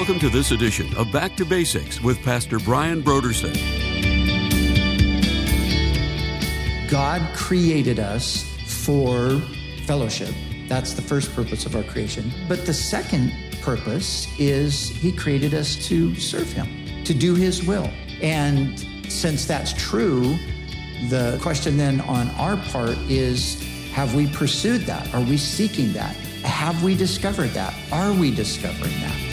Welcome 0.00 0.18
to 0.20 0.30
this 0.30 0.50
edition 0.50 0.96
of 0.96 1.12
Back 1.12 1.36
to 1.36 1.44
Basics 1.44 2.00
with 2.00 2.22
Pastor 2.22 2.58
Brian 2.58 3.02
Broderson. 3.02 3.52
God 6.88 7.20
created 7.36 7.98
us 7.98 8.44
for 8.64 9.38
fellowship. 9.84 10.34
That's 10.68 10.94
the 10.94 11.02
first 11.02 11.34
purpose 11.34 11.66
of 11.66 11.76
our 11.76 11.82
creation. 11.82 12.32
But 12.48 12.64
the 12.64 12.72
second 12.72 13.30
purpose 13.60 14.26
is 14.38 14.88
He 14.88 15.12
created 15.12 15.52
us 15.52 15.76
to 15.88 16.14
serve 16.14 16.50
Him, 16.50 17.04
to 17.04 17.12
do 17.12 17.34
His 17.34 17.62
will. 17.66 17.90
And 18.22 18.80
since 19.12 19.44
that's 19.44 19.74
true, 19.74 20.38
the 21.10 21.38
question 21.42 21.76
then 21.76 22.00
on 22.00 22.30
our 22.36 22.56
part 22.56 22.96
is 23.10 23.62
have 23.92 24.14
we 24.14 24.28
pursued 24.28 24.80
that? 24.86 25.12
Are 25.14 25.20
we 25.20 25.36
seeking 25.36 25.92
that? 25.92 26.16
Have 26.42 26.82
we 26.82 26.94
discovered 26.94 27.50
that? 27.50 27.74
Are 27.92 28.14
we 28.14 28.34
discovering 28.34 28.98
that? 29.00 29.29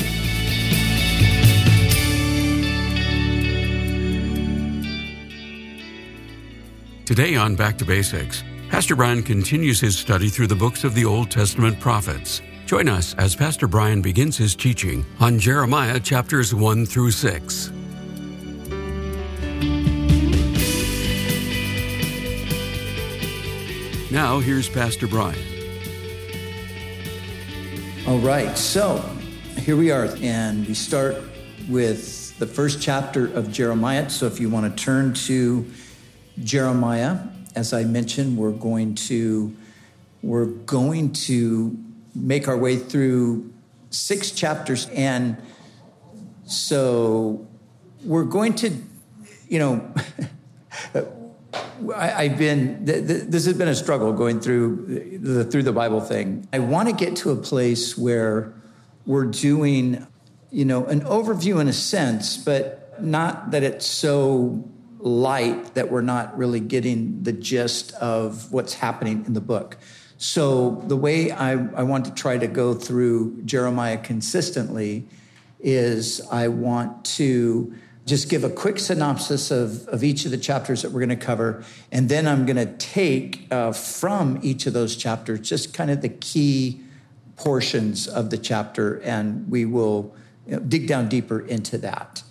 Today 7.07 7.37
on 7.37 7.55
Back 7.55 7.77
to 7.77 7.85
Basics, 7.85 8.43
Pastor 8.67 8.93
Brian 8.93 9.23
continues 9.23 9.79
his 9.79 9.97
study 9.97 10.27
through 10.27 10.47
the 10.47 10.55
books 10.55 10.83
of 10.83 10.93
the 10.93 11.05
Old 11.05 11.31
Testament 11.31 11.79
prophets. 11.79 12.41
Join 12.65 12.89
us 12.89 13.13
as 13.13 13.33
Pastor 13.33 13.65
Brian 13.65 14.01
begins 14.01 14.35
his 14.35 14.57
teaching 14.57 15.05
on 15.21 15.39
Jeremiah 15.39 16.01
chapters 16.01 16.53
1 16.53 16.85
through 16.85 17.11
6. 17.11 17.71
Now, 24.11 24.39
here's 24.39 24.67
Pastor 24.67 25.07
Brian. 25.07 25.39
All 28.05 28.19
right, 28.19 28.57
so 28.57 28.97
here 29.59 29.77
we 29.77 29.91
are, 29.91 30.09
and 30.21 30.67
we 30.67 30.73
start 30.73 31.15
with 31.69 32.37
the 32.37 32.47
first 32.47 32.81
chapter 32.81 33.33
of 33.33 33.49
Jeremiah. 33.49 34.09
So 34.09 34.25
if 34.25 34.41
you 34.41 34.49
want 34.49 34.77
to 34.77 34.83
turn 34.83 35.13
to 35.13 35.65
Jeremiah, 36.43 37.19
as 37.55 37.73
I 37.73 37.83
mentioned, 37.83 38.37
we're 38.37 38.51
going 38.51 38.95
to 38.95 39.55
we're 40.21 40.45
going 40.45 41.13
to 41.13 41.77
make 42.15 42.47
our 42.47 42.57
way 42.57 42.77
through 42.77 43.53
six 43.89 44.31
chapters, 44.31 44.87
and 44.89 45.37
so 46.45 47.47
we're 48.03 48.23
going 48.23 48.55
to, 48.55 48.71
you 49.47 49.59
know. 49.59 49.93
I, 51.95 52.27
have 52.27 52.39
been. 52.39 52.85
this 52.85 53.45
has 53.45 53.53
been 53.55 53.67
a 53.67 53.75
struggle 53.75 54.11
going 54.11 54.39
through 54.39 55.19
the 55.21 55.43
through 55.45 55.63
the 55.63 55.71
Bible 55.71 56.01
thing. 56.01 56.47
I 56.51 56.59
want 56.59 56.89
to 56.89 56.93
get 56.93 57.15
to 57.17 57.29
a 57.29 57.35
place 57.35 57.97
where 57.97 58.53
we're 59.05 59.25
doing, 59.25 60.05
you 60.51 60.65
know, 60.65 60.85
an 60.85 61.01
overview 61.01 61.61
in 61.61 61.67
a 61.67 61.73
sense, 61.73 62.35
but 62.35 62.99
not 63.01 63.51
that 63.51 63.63
it's 63.63 63.85
so 63.85 64.67
light 65.07 65.73
that 65.75 65.89
we're 65.89 66.01
not 66.01 66.37
really 66.37 66.59
getting 66.59 67.23
the 67.23 67.33
gist 67.33 67.93
of 67.93 68.51
what's 68.51 68.75
happening 68.75 69.25
in 69.25 69.33
the 69.33 69.41
book. 69.41 69.77
So 70.17 70.83
the 70.87 70.97
way 70.97 71.31
I, 71.31 71.51
I 71.51 71.83
want 71.83 72.05
to 72.05 72.13
try 72.13 72.37
to 72.37 72.47
go 72.47 72.73
through 72.73 73.41
Jeremiah 73.43 73.97
consistently 73.97 75.07
is 75.59 76.21
I 76.31 76.47
want 76.47 77.05
to 77.05 77.75
just 78.05 78.29
give 78.29 78.43
a 78.43 78.49
quick 78.49 78.79
synopsis 78.79 79.51
of, 79.51 79.87
of 79.89 80.03
each 80.03 80.23
of 80.25 80.31
the 80.31 80.37
chapters 80.37 80.81
that 80.81 80.91
we're 80.91 81.05
going 81.05 81.09
to 81.19 81.25
cover. 81.25 81.63
And 81.91 82.07
then 82.07 82.25
I'm 82.27 82.45
going 82.45 82.55
to 82.57 82.77
take 82.77 83.47
uh, 83.51 83.73
from 83.73 84.39
each 84.41 84.65
of 84.65 84.73
those 84.73 84.95
chapters 84.95 85.41
just 85.41 85.73
kind 85.73 85.91
of 85.91 86.01
the 86.01 86.09
key 86.09 86.81
portions 87.35 88.07
of 88.07 88.29
the 88.29 88.37
chapter, 88.37 88.99
and 89.01 89.49
we 89.49 89.65
will 89.65 90.15
you 90.47 90.53
know, 90.53 90.59
dig 90.59 90.87
down 90.87 91.09
deeper 91.09 91.39
into 91.39 91.77
that. 91.77 92.23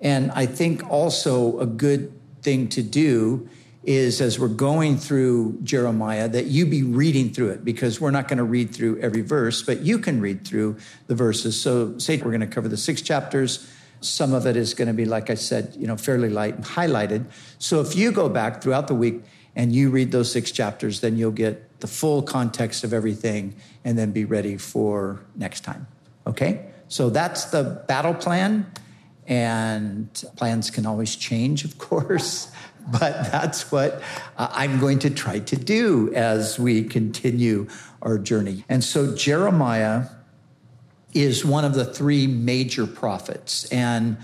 And 0.00 0.30
I 0.32 0.46
think 0.46 0.88
also 0.88 1.58
a 1.58 1.66
good 1.66 2.12
thing 2.44 2.68
to 2.68 2.82
do 2.82 3.48
is 3.82 4.20
as 4.20 4.38
we're 4.38 4.48
going 4.48 4.96
through 4.96 5.58
Jeremiah, 5.62 6.28
that 6.28 6.46
you 6.46 6.64
be 6.64 6.82
reading 6.82 7.30
through 7.30 7.50
it 7.50 7.64
because 7.64 8.00
we're 8.00 8.10
not 8.10 8.28
going 8.28 8.38
to 8.38 8.44
read 8.44 8.74
through 8.74 8.98
every 9.00 9.20
verse, 9.20 9.62
but 9.62 9.80
you 9.80 9.98
can 9.98 10.20
read 10.20 10.46
through 10.46 10.76
the 11.06 11.14
verses. 11.14 11.60
So, 11.60 11.98
say 11.98 12.16
we're 12.16 12.30
going 12.30 12.40
to 12.40 12.46
cover 12.46 12.68
the 12.68 12.78
six 12.78 13.02
chapters 13.02 13.68
some 14.04 14.34
of 14.34 14.46
it 14.46 14.56
is 14.56 14.74
going 14.74 14.88
to 14.88 14.94
be, 14.94 15.04
like 15.04 15.30
I 15.30 15.34
said, 15.34 15.74
you 15.78 15.86
know, 15.86 15.96
fairly 15.96 16.28
light 16.28 16.54
and 16.54 16.64
highlighted. 16.64 17.26
So 17.58 17.80
if 17.80 17.96
you 17.96 18.12
go 18.12 18.28
back 18.28 18.62
throughout 18.62 18.86
the 18.86 18.94
week 18.94 19.22
and 19.56 19.74
you 19.74 19.90
read 19.90 20.12
those 20.12 20.30
six 20.30 20.50
chapters, 20.50 21.00
then 21.00 21.16
you'll 21.16 21.30
get 21.30 21.80
the 21.80 21.86
full 21.86 22.22
context 22.22 22.84
of 22.84 22.92
everything 22.92 23.54
and 23.84 23.98
then 23.98 24.12
be 24.12 24.24
ready 24.24 24.56
for 24.56 25.20
next 25.36 25.60
time. 25.62 25.86
Okay? 26.26 26.66
So 26.88 27.10
that's 27.10 27.46
the 27.46 27.82
battle 27.88 28.14
plan. 28.14 28.70
And 29.26 30.12
plans 30.36 30.70
can 30.70 30.86
always 30.86 31.16
change, 31.16 31.64
of 31.64 31.78
course, 31.78 32.50
but 32.92 33.30
that's 33.30 33.72
what 33.72 34.02
uh, 34.36 34.48
I'm 34.52 34.78
going 34.78 34.98
to 35.00 35.10
try 35.10 35.38
to 35.38 35.56
do 35.56 36.12
as 36.14 36.58
we 36.58 36.84
continue 36.84 37.68
our 38.02 38.18
journey. 38.18 38.64
And 38.68 38.84
so 38.84 39.14
Jeremiah 39.16 40.06
is 41.14 41.44
one 41.44 41.64
of 41.64 41.74
the 41.74 41.84
three 41.84 42.26
major 42.26 42.86
prophets. 42.86 43.64
And 43.72 44.18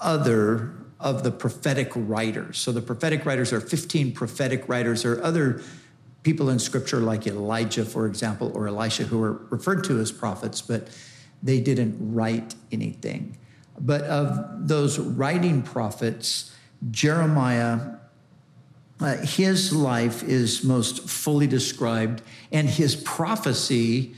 other 0.00 0.72
of 0.98 1.22
the 1.22 1.30
prophetic 1.30 1.92
writers. 1.94 2.58
So 2.58 2.72
the 2.72 2.82
prophetic 2.82 3.24
writers 3.24 3.52
are 3.52 3.60
15 3.60 4.12
prophetic 4.12 4.68
writers. 4.68 5.04
or 5.04 5.22
other 5.22 5.62
people 6.22 6.50
in 6.50 6.58
scripture 6.58 6.98
like 6.98 7.26
Elijah, 7.26 7.84
for 7.84 8.06
example, 8.06 8.52
or 8.54 8.68
Elisha, 8.68 9.04
who 9.04 9.22
are 9.22 9.32
referred 9.50 9.84
to 9.84 9.98
as 9.98 10.12
prophets, 10.12 10.60
but 10.60 10.88
they 11.42 11.60
didn't 11.60 11.96
write 12.14 12.54
anything. 12.70 13.38
But 13.78 14.02
of 14.02 14.68
those 14.68 14.98
writing 14.98 15.62
prophets, 15.62 16.54
Jeremiah 16.90 17.96
uh, 19.00 19.16
his 19.18 19.72
life 19.72 20.22
is 20.22 20.62
most 20.62 21.08
fully 21.08 21.46
described, 21.46 22.20
and 22.52 22.68
his 22.68 22.94
prophecy 22.96 24.14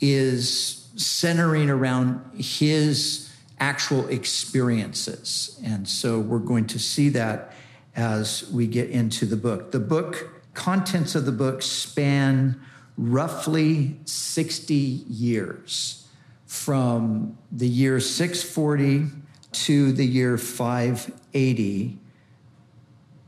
is 0.00 0.88
centering 0.94 1.68
around 1.68 2.20
his 2.36 3.28
actual 3.58 4.06
experiences. 4.08 5.60
And 5.64 5.88
so 5.88 6.20
we're 6.20 6.38
going 6.38 6.66
to 6.68 6.78
see 6.78 7.08
that 7.10 7.52
as 7.96 8.48
we 8.52 8.66
get 8.66 8.88
into 8.90 9.26
the 9.26 9.36
book. 9.36 9.72
The 9.72 9.80
book, 9.80 10.39
contents 10.54 11.14
of 11.14 11.26
the 11.26 11.32
book 11.32 11.62
span 11.62 12.60
roughly 12.96 13.98
60 14.04 14.74
years 14.74 16.06
from 16.46 17.38
the 17.50 17.68
year 17.68 18.00
640 18.00 19.06
to 19.52 19.92
the 19.92 20.04
year 20.04 20.36
580 20.36 21.98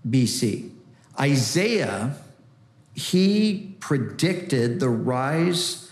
BC. 0.09 0.71
Isaiah, 1.19 2.17
he 2.95 3.77
predicted 3.81 4.81
the 4.81 4.89
rise 4.89 5.91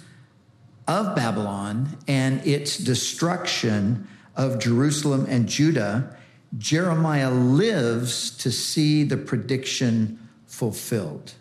of 0.89 1.15
Babylon 1.15 1.97
and 2.09 2.45
its 2.47 2.77
destruction 2.77 4.09
of 4.37 4.59
Jerusalem 4.59 5.27
and 5.29 5.49
Judah. 5.49 6.17
Jeremiah 6.59 7.31
lives 7.31 8.37
to 8.39 8.51
see 8.51 9.05
the 9.05 9.17
prediction 9.17 10.19
fulfilled. 10.51 11.33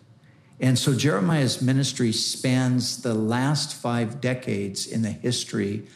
And 0.60 0.78
so 0.78 0.94
Jeremiah's 0.94 1.60
ministry 1.60 2.12
spans 2.12 3.02
the 3.02 3.12
last 3.12 3.74
five 3.74 4.20
decades 4.20 4.86
in 4.86 5.02
the 5.02 5.10
history 5.10 5.86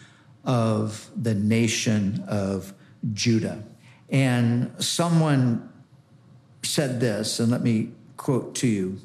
of 0.45 1.09
the 1.17 1.35
nation 1.35 2.25
of 2.27 2.75
Judah. 3.13 3.63
And 4.11 4.73
someone 4.83 5.71
said 6.63 6.99
this, 6.99 7.39
and 7.39 7.53
let 7.53 7.63
me 7.63 7.93
quote 8.17 8.55
to 8.57 8.67
you 8.67 8.99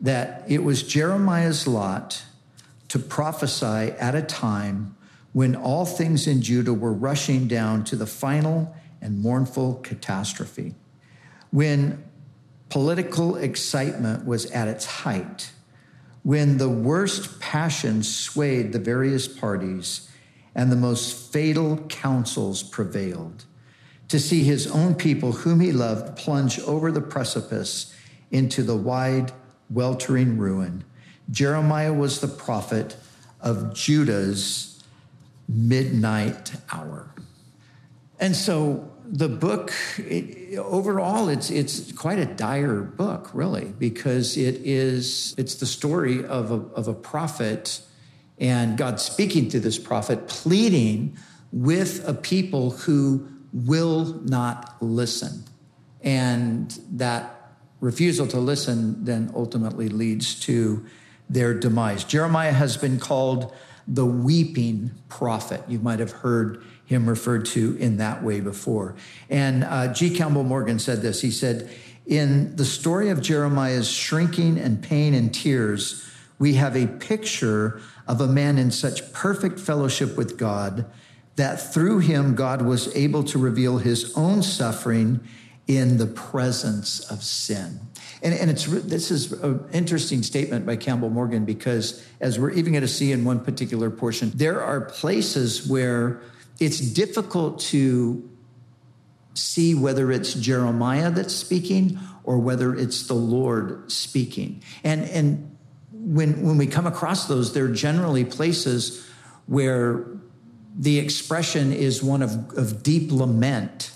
that 0.00 0.44
it 0.48 0.64
was 0.64 0.82
Jeremiah's 0.82 1.66
lot 1.68 2.24
to 2.88 2.98
prophesy 2.98 3.92
at 3.98 4.14
a 4.14 4.22
time 4.22 4.96
when 5.32 5.54
all 5.54 5.84
things 5.84 6.26
in 6.26 6.42
Judah 6.42 6.74
were 6.74 6.92
rushing 6.92 7.48
down 7.48 7.84
to 7.84 7.96
the 7.96 8.06
final 8.06 8.74
and 9.00 9.20
mournful 9.20 9.74
catastrophe, 9.82 10.74
when 11.50 12.02
political 12.72 13.36
excitement 13.36 14.24
was 14.24 14.50
at 14.50 14.66
its 14.66 14.86
height, 14.86 15.52
when 16.22 16.56
the 16.56 16.70
worst 16.70 17.38
passions 17.38 18.10
swayed 18.16 18.72
the 18.72 18.78
various 18.78 19.28
parties 19.28 20.08
and 20.54 20.72
the 20.72 20.76
most 20.76 21.30
fatal 21.30 21.76
counsels 21.90 22.62
prevailed, 22.62 23.44
to 24.08 24.18
see 24.18 24.42
his 24.42 24.66
own 24.68 24.94
people, 24.94 25.32
whom 25.32 25.60
he 25.60 25.70
loved, 25.70 26.16
plunge 26.16 26.58
over 26.60 26.90
the 26.90 27.02
precipice 27.02 27.94
into 28.30 28.62
the 28.62 28.76
wide, 28.76 29.32
weltering 29.68 30.38
ruin. 30.38 30.82
Jeremiah 31.30 31.92
was 31.92 32.22
the 32.22 32.28
prophet 32.28 32.96
of 33.42 33.74
Judah's 33.74 34.82
midnight 35.46 36.52
hour. 36.72 37.14
And 38.18 38.34
so 38.34 38.91
the 39.12 39.28
book 39.28 39.72
it, 39.98 40.56
overall 40.56 41.28
it's 41.28 41.50
it's 41.50 41.92
quite 41.92 42.18
a 42.18 42.24
dire 42.24 42.80
book 42.80 43.30
really 43.34 43.66
because 43.78 44.38
it 44.38 44.54
is 44.64 45.34
it's 45.36 45.56
the 45.56 45.66
story 45.66 46.24
of 46.24 46.50
a, 46.50 46.54
of 46.74 46.88
a 46.88 46.94
prophet 46.94 47.82
and 48.38 48.76
God 48.76 48.98
speaking 48.98 49.48
to 49.50 49.60
this 49.60 49.78
prophet 49.78 50.26
pleading 50.26 51.16
with 51.52 52.06
a 52.08 52.14
people 52.14 52.70
who 52.70 53.28
will 53.52 54.04
not 54.24 54.76
listen. 54.80 55.44
And 56.02 56.76
that 56.92 57.52
refusal 57.80 58.26
to 58.28 58.38
listen 58.38 59.04
then 59.04 59.30
ultimately 59.34 59.88
leads 59.88 60.40
to 60.40 60.84
their 61.28 61.54
demise. 61.54 62.04
Jeremiah 62.04 62.52
has 62.52 62.76
been 62.76 62.98
called 62.98 63.54
the 63.86 64.06
weeping 64.06 64.92
prophet 65.08 65.62
you 65.68 65.78
might 65.78 65.98
have 65.98 66.12
heard 66.12 66.62
him 66.84 67.08
referred 67.08 67.46
to 67.46 67.76
in 67.76 67.96
that 67.96 68.22
way 68.22 68.40
before. 68.40 68.94
And 69.30 69.64
uh, 69.64 69.92
G. 69.92 70.14
Campbell 70.14 70.44
Morgan 70.44 70.78
said 70.78 71.02
this. 71.02 71.20
He 71.20 71.30
said, 71.30 71.70
In 72.06 72.54
the 72.56 72.64
story 72.64 73.08
of 73.08 73.20
Jeremiah's 73.20 73.90
shrinking 73.90 74.58
and 74.58 74.82
pain 74.82 75.14
and 75.14 75.32
tears, 75.32 76.08
we 76.38 76.54
have 76.54 76.76
a 76.76 76.86
picture 76.86 77.80
of 78.06 78.20
a 78.20 78.26
man 78.26 78.58
in 78.58 78.70
such 78.70 79.12
perfect 79.12 79.60
fellowship 79.60 80.16
with 80.16 80.36
God 80.36 80.86
that 81.36 81.72
through 81.72 82.00
him 82.00 82.34
God 82.34 82.62
was 82.62 82.94
able 82.96 83.24
to 83.24 83.38
reveal 83.38 83.78
his 83.78 84.12
own 84.16 84.42
suffering 84.42 85.20
in 85.66 85.96
the 85.96 86.06
presence 86.06 87.00
of 87.10 87.22
sin. 87.22 87.80
And, 88.22 88.34
and 88.34 88.50
it's 88.50 88.66
this 88.66 89.10
is 89.10 89.32
an 89.32 89.64
interesting 89.72 90.22
statement 90.22 90.64
by 90.64 90.76
Campbell 90.76 91.10
Morgan 91.10 91.44
because 91.44 92.04
as 92.20 92.38
we're 92.38 92.52
even 92.52 92.72
going 92.72 92.82
to 92.82 92.88
see 92.88 93.10
in 93.10 93.24
one 93.24 93.40
particular 93.40 93.90
portion, 93.90 94.30
there 94.34 94.62
are 94.62 94.80
places 94.80 95.66
where 95.68 96.22
it's 96.60 96.78
difficult 96.78 97.58
to 97.60 98.28
see 99.34 99.74
whether 99.74 100.12
it's 100.12 100.34
Jeremiah 100.34 101.10
that's 101.10 101.34
speaking 101.34 101.98
or 102.24 102.38
whether 102.38 102.74
it's 102.74 103.06
the 103.06 103.14
Lord 103.14 103.90
speaking. 103.90 104.62
And, 104.84 105.02
and 105.04 105.56
when, 105.92 106.42
when 106.42 106.58
we 106.58 106.66
come 106.66 106.86
across 106.86 107.26
those, 107.26 107.52
they're 107.52 107.68
generally 107.68 108.24
places 108.24 109.04
where 109.46 110.06
the 110.76 110.98
expression 110.98 111.72
is 111.72 112.02
one 112.02 112.22
of, 112.22 112.56
of 112.56 112.82
deep 112.82 113.10
lament. 113.10 113.90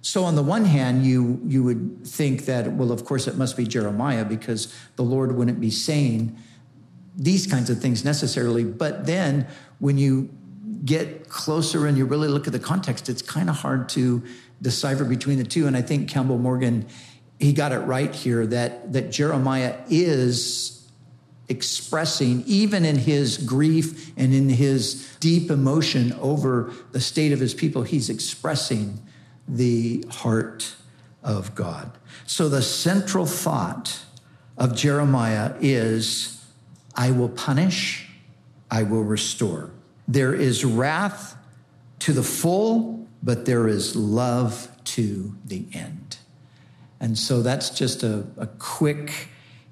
So 0.00 0.24
on 0.24 0.36
the 0.36 0.42
one 0.42 0.64
hand, 0.64 1.04
you, 1.04 1.40
you 1.44 1.62
would 1.64 2.06
think 2.06 2.44
that, 2.44 2.72
well, 2.72 2.92
of 2.92 3.04
course, 3.04 3.26
it 3.26 3.36
must 3.36 3.56
be 3.56 3.64
Jeremiah 3.64 4.24
because 4.24 4.74
the 4.96 5.02
Lord 5.02 5.34
wouldn't 5.34 5.60
be 5.60 5.70
saying 5.70 6.36
these 7.16 7.46
kinds 7.46 7.68
of 7.68 7.80
things 7.80 8.04
necessarily. 8.04 8.64
But 8.64 9.06
then 9.06 9.48
when 9.80 9.98
you 9.98 10.30
get 10.84 11.28
closer 11.28 11.86
and 11.86 11.98
you 11.98 12.04
really 12.04 12.28
look 12.28 12.46
at 12.46 12.52
the 12.52 12.60
context, 12.60 13.08
it's 13.08 13.22
kind 13.22 13.50
of 13.50 13.56
hard 13.56 13.88
to 13.90 14.22
decipher 14.62 15.04
between 15.04 15.38
the 15.38 15.44
two. 15.44 15.66
And 15.66 15.76
I 15.76 15.82
think 15.82 16.08
Campbell 16.08 16.38
Morgan, 16.38 16.86
he 17.40 17.52
got 17.52 17.72
it 17.72 17.80
right 17.80 18.14
here 18.14 18.46
that, 18.46 18.92
that 18.92 19.10
Jeremiah 19.10 19.76
is 19.90 20.88
expressing, 21.48 22.44
even 22.46 22.84
in 22.84 22.96
his 22.96 23.38
grief 23.38 24.12
and 24.16 24.32
in 24.32 24.48
his 24.48 25.16
deep 25.18 25.50
emotion 25.50 26.12
over 26.20 26.72
the 26.92 27.00
state 27.00 27.32
of 27.32 27.40
his 27.40 27.54
people, 27.54 27.82
he's 27.82 28.10
expressing 28.10 29.00
the 29.48 30.04
heart 30.10 30.74
of 31.22 31.54
God. 31.54 31.90
So 32.26 32.48
the 32.48 32.62
central 32.62 33.26
thought 33.26 34.00
of 34.56 34.76
Jeremiah 34.76 35.54
is 35.60 36.44
I 36.94 37.10
will 37.10 37.28
punish, 37.28 38.08
I 38.70 38.82
will 38.82 39.04
restore. 39.04 39.70
There 40.06 40.34
is 40.34 40.64
wrath 40.64 41.36
to 42.00 42.12
the 42.12 42.22
full, 42.22 43.06
but 43.22 43.44
there 43.44 43.68
is 43.68 43.96
love 43.96 44.70
to 44.84 45.34
the 45.44 45.66
end. 45.72 46.18
And 47.00 47.16
so 47.16 47.42
that's 47.42 47.70
just 47.70 48.02
a, 48.02 48.24
a 48.36 48.46
quick 48.46 49.28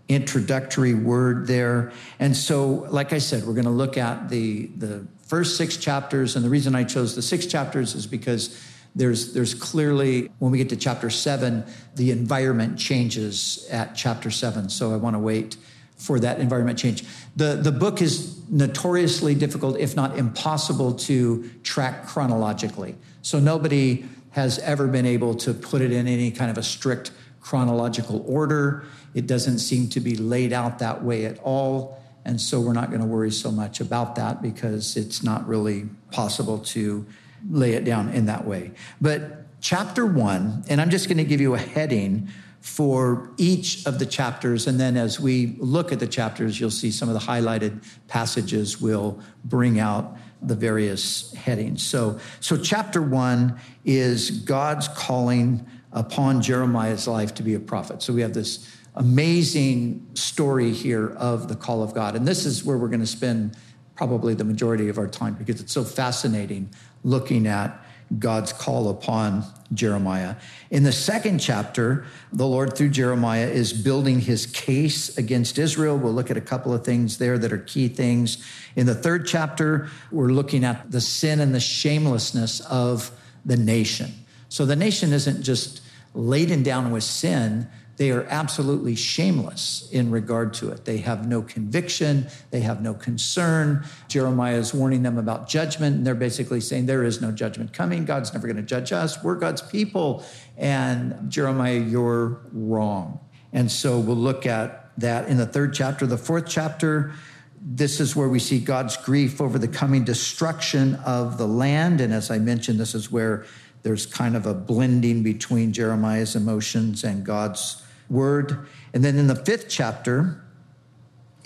introductory 0.09 0.95
word 0.95 1.47
there. 1.47 1.93
And 2.19 2.37
so, 2.37 2.87
like 2.91 3.13
I 3.13 3.19
said, 3.19 3.45
we're 3.45 3.55
going 3.55 3.65
to 3.65 3.71
look 3.71 3.97
at 3.99 4.29
the, 4.29 4.67
the 4.77 5.07
first 5.23 5.57
six 5.57 5.77
chapters. 5.77 6.37
And 6.37 6.45
the 6.45 6.49
reason 6.49 6.75
I 6.75 6.85
chose 6.85 7.17
the 7.17 7.23
six 7.23 7.47
chapters 7.47 7.95
is 7.95 8.07
because 8.07 8.63
there's, 8.97 9.35
there's 9.35 9.55
clearly, 9.55 10.31
when 10.39 10.51
we 10.51 10.59
get 10.59 10.71
to 10.71 10.77
chapter 10.77 11.11
seven, 11.11 11.65
the 11.95 12.11
environment 12.11 12.79
changes 12.79 13.69
at 13.71 13.95
chapter 13.95 14.31
seven. 14.31 14.71
So 14.71 14.93
I 14.93 14.97
want 14.97 15.15
to 15.15 15.21
wait 15.21 15.59
for 15.97 16.19
that 16.21 16.41
environment 16.41 16.79
change. 16.79 17.05
The, 17.37 17.57
the 17.57 17.73
book 17.73 18.01
is 18.01 18.41
notoriously 18.49 19.35
difficult, 19.35 19.79
if 19.79 19.95
not 19.95 20.19
impossible, 20.19 20.95
to 20.95 21.49
track 21.63 22.07
chronologically. 22.07 22.97
So 23.21 23.39
nobody 23.39 24.07
has 24.31 24.59
ever 24.61 24.87
been 24.87 25.07
able 25.07 25.35
to 25.37 25.53
put 25.55 25.83
it 25.83 25.93
in 25.93 26.07
any 26.07 26.31
kind 26.31 26.51
of 26.51 26.59
a 26.59 26.63
strict 26.63 27.11
chronological 27.43 28.25
order. 28.27 28.85
It 29.15 29.27
doesn't 29.27 29.59
seem 29.59 29.89
to 29.91 30.01
be 30.01 30.17
laid 30.17 30.53
out 30.53 30.79
that 30.79 31.05
way 31.05 31.27
at 31.27 31.39
all. 31.41 32.03
And 32.25 32.41
so 32.41 32.61
we're 32.61 32.73
not 32.73 32.89
going 32.89 33.01
to 33.01 33.07
worry 33.07 33.31
so 33.31 33.51
much 33.51 33.81
about 33.81 34.17
that 34.17 34.43
because 34.43 34.97
it's 34.97 35.23
not 35.23 35.47
really 35.47 35.89
possible 36.11 36.59
to 36.59 37.07
lay 37.51 37.73
it 37.73 37.85
down 37.85 38.11
in 38.11 38.27
that 38.27 38.47
way. 38.47 38.73
But 39.01 39.61
chapter 39.61 40.07
one, 40.07 40.65
and 40.69 40.81
I'm 40.81 40.91
just 40.91 41.09
going 41.09 41.19
to 41.19 41.25
give 41.25 41.41
you 41.41 41.55
a 41.55 41.59
heading 41.59 42.29
for 42.61 43.31
each 43.37 43.87
of 43.87 43.99
the 44.01 44.07
chapters. 44.07 44.67
And 44.67 44.81
then 44.81 44.97
as 44.97 45.21
we 45.21 45.57
look 45.59 45.93
at 45.93 46.01
the 46.01 46.07
chapters, 46.07 46.59
you'll 46.59 46.71
see 46.71 46.91
some 46.91 47.09
of 47.09 47.15
the 47.15 47.21
highlighted 47.21 47.85
passages 48.09 48.81
will 48.81 49.21
bring 49.45 49.79
out 49.79 50.17
the 50.43 50.57
various 50.57 51.33
headings. 51.35 51.87
So, 51.87 52.19
so 52.41 52.57
chapter 52.57 53.01
one 53.01 53.59
is 53.85 54.31
God's 54.31 54.89
calling 54.89 55.65
upon 55.93 56.43
Jeremiah's 56.43 57.07
life 57.07 57.35
to 57.35 57.43
be 57.43 57.55
a 57.55 57.61
prophet. 57.61 58.03
So 58.03 58.13
we 58.13 58.21
have 58.21 58.35
this 58.35 58.69
amazing 58.97 60.07
story 60.15 60.73
here 60.73 61.11
of 61.11 61.49
the 61.49 61.55
call 61.57 61.83
of 61.83 61.95
God. 61.95 62.17
And 62.17 62.27
this 62.27 62.45
is 62.47 62.65
where 62.65 62.77
we're 62.77 62.89
going 62.89 63.01
to 63.01 63.07
spend 63.07 63.57
probably 63.97 64.35
the 64.35 64.45
majority 64.45 64.89
of 64.89 64.99
our 64.99 65.09
time 65.09 65.35
because 65.35 65.61
it's 65.61 65.73
so 65.73 65.83
fascinating 65.83 66.71
looking 67.03 67.47
at 67.47 67.83
God's 68.19 68.53
call 68.53 68.89
upon 68.89 69.45
Jeremiah. 69.75 70.37
In 70.71 70.85
the 70.85 70.93
second 70.93 71.41
chapter, 71.41 72.05
the 72.33 72.47
Lord 72.47 72.77
through 72.77 72.91
Jeremiah 72.91 73.49
is 73.49 73.73
building 73.73 74.21
his 74.21 74.47
case 74.47 75.19
against 75.19 75.59
Israel. 75.59 75.99
We'll 75.99 76.13
look 76.13 76.31
at 76.31 76.37
a 76.37 76.43
couple 76.43 76.73
of 76.73 76.85
things 76.85 77.19
there 77.19 77.37
that 77.39 77.53
are 77.53 77.59
key 77.59 77.89
things. 77.89 78.45
In 78.77 78.87
the 78.87 78.95
third 78.95 79.27
chapter, 79.27 79.89
we're 80.13 80.29
looking 80.29 80.63
at 80.65 80.91
the 80.93 81.01
sin 81.01 81.41
and 81.41 81.53
the 81.53 81.61
shamelessness 81.61 82.61
of 82.61 83.11
the 83.45 83.57
nation. 83.57 84.13
So 84.49 84.65
the 84.65 84.77
nation 84.77 85.13
isn't 85.13 85.43
just 85.43 85.81
laden 86.15 86.63
down 86.63 86.93
with 86.93 87.03
sin, 87.03 87.69
they 87.97 88.11
are 88.11 88.25
absolutely 88.29 88.95
shameless 88.95 89.89
in 89.91 90.11
regard 90.11 90.53
to 90.55 90.71
it. 90.71 90.85
They 90.85 90.99
have 90.99 91.27
no 91.27 91.41
conviction, 91.41 92.29
they 92.51 92.61
have 92.61 92.83
no 92.83 92.93
concern. 92.93 93.85
Jeremiah 94.09 94.57
is 94.59 94.75
warning 94.75 95.03
them 95.03 95.17
about 95.17 95.49
judgment, 95.49 95.97
and 95.97 96.07
they're 96.07 96.15
basically 96.15 96.61
saying 96.61 96.87
there 96.87 97.05
is 97.05 97.23
no 97.23 97.33
judgment 97.33 97.73
coming. 97.73 98.05
God's 98.05 98.35
never 98.35 98.47
going 98.47 98.57
to 98.57 98.63
judge 98.63 98.93
us. 98.93 99.23
We're 99.23 99.37
God's 99.37 99.63
people. 99.63 100.25
And 100.59 101.31
Jeremiah, 101.31 101.79
you're 101.79 102.41
wrong. 102.53 103.21
And 103.53 103.73
so 103.73 103.99
we'll 103.99 104.17
look 104.17 104.45
at 104.45 104.91
that 104.99 105.29
in 105.29 105.39
the 105.39 105.47
third 105.47 105.73
chapter. 105.73 106.07
The 106.07 106.19
fourth 106.19 106.47
chapter, 106.47 107.13
this 107.61 108.01
is 108.01 108.15
where 108.15 108.29
we 108.29 108.39
see 108.39 108.59
God's 108.59 108.99
grief 108.99 109.41
over 109.41 109.59
the 109.59 109.69
coming 109.69 110.05
destruction 110.05 110.97
of 110.97 111.39
the 111.39 111.47
land. 111.47 112.03
And 112.03 112.13
as 112.13 112.31
I 112.31 112.39
mentioned, 112.39 112.79
this 112.79 112.95
is 112.95 113.11
where 113.11 113.47
there's 113.83 114.05
kind 114.05 114.37
of 114.37 114.45
a 114.45 114.53
blending 114.53 115.23
between 115.23 115.73
Jeremiah's 115.73 116.37
emotions 116.37 117.05
and 117.05 117.25
God's 117.25 117.83
word. 118.09 118.67
And 118.95 119.05
then 119.05 119.19
in 119.19 119.27
the 119.27 119.37
fifth 119.37 119.67
chapter 119.69 120.43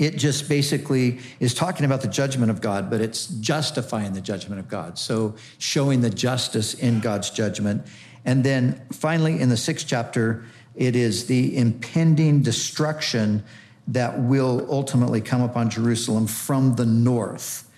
it 0.01 0.17
just 0.17 0.49
basically 0.49 1.19
is 1.41 1.53
talking 1.53 1.85
about 1.85 2.01
the 2.01 2.09
judgment 2.09 2.51
of 2.51 2.63
God, 2.63 2.89
but 2.89 3.03
it's 3.03 3.27
justifying 3.27 4.15
the 4.15 4.23
judgment 4.23 4.59
of 4.59 4.67
God. 4.67 4.99
So 4.99 5.35
showing 5.59 6.01
the 6.01 6.09
justice 6.09 6.73
in 6.73 7.01
God's 7.01 7.29
judgment. 7.29 7.87
And 8.25 8.43
then 8.43 8.81
finally, 8.93 9.39
in 9.39 9.51
the 9.51 9.59
sixth 9.59 9.87
chapter, 9.87 10.47
it 10.75 10.97
is 10.97 11.27
the 11.27 11.55
impending 11.55 12.41
destruction 12.41 13.45
that 13.89 14.19
will 14.19 14.67
ultimately 14.71 15.21
come 15.21 15.43
upon 15.43 15.69
Jerusalem 15.69 16.27
from 16.27 16.77
the 16.77 16.87
north. 16.87 17.69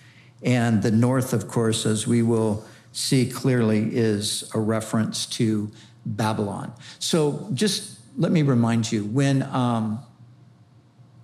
And 0.43 0.81
the 0.81 0.91
north, 0.91 1.33
of 1.33 1.49
course, 1.49 1.85
as 1.85 2.07
we 2.07 2.21
will 2.21 2.65
see 2.93 3.29
clearly, 3.29 3.93
is 3.93 4.49
a 4.53 4.59
reference 4.61 5.25
to 5.25 5.69
Babylon. 6.05 6.71
So 6.99 7.49
just 7.53 7.99
let 8.17 8.31
me 8.31 8.41
remind 8.41 8.91
you 8.91 9.03
when 9.05 9.43
um, 9.43 10.03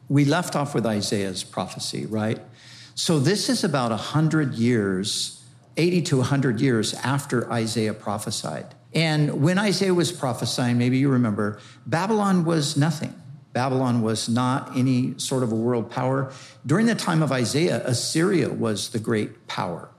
we 0.07 0.25
left 0.25 0.55
off 0.55 0.73
with 0.73 0.85
Isaiah's 0.85 1.43
prophecy, 1.43 2.05
right? 2.05 2.39
So 2.95 3.19
this 3.19 3.49
is 3.49 3.63
about 3.63 3.91
100 3.91 4.55
years, 4.55 5.43
80 5.77 6.01
to 6.03 6.17
100 6.17 6.59
years 6.59 6.93
after 6.95 7.51
Isaiah 7.51 7.93
prophesied. 7.93 8.65
And 8.93 9.41
when 9.41 9.59
Isaiah 9.59 9.93
was 9.93 10.11
prophesying, 10.11 10.77
maybe 10.77 10.97
you 10.97 11.09
remember, 11.09 11.59
Babylon 11.85 12.43
was 12.43 12.75
nothing. 12.75 13.13
Babylon 13.53 14.01
was 14.01 14.27
not 14.27 14.75
any 14.75 15.17
sort 15.17 15.43
of 15.43 15.51
a 15.51 15.55
world 15.55 15.91
power. 15.91 16.31
During 16.65 16.87
the 16.87 16.95
time 16.95 17.21
of 17.21 17.31
Isaiah, 17.31 17.81
Assyria 17.85 18.49
was 18.49 18.89
the 18.89 18.99
great 18.99 19.47
power. 19.47 19.89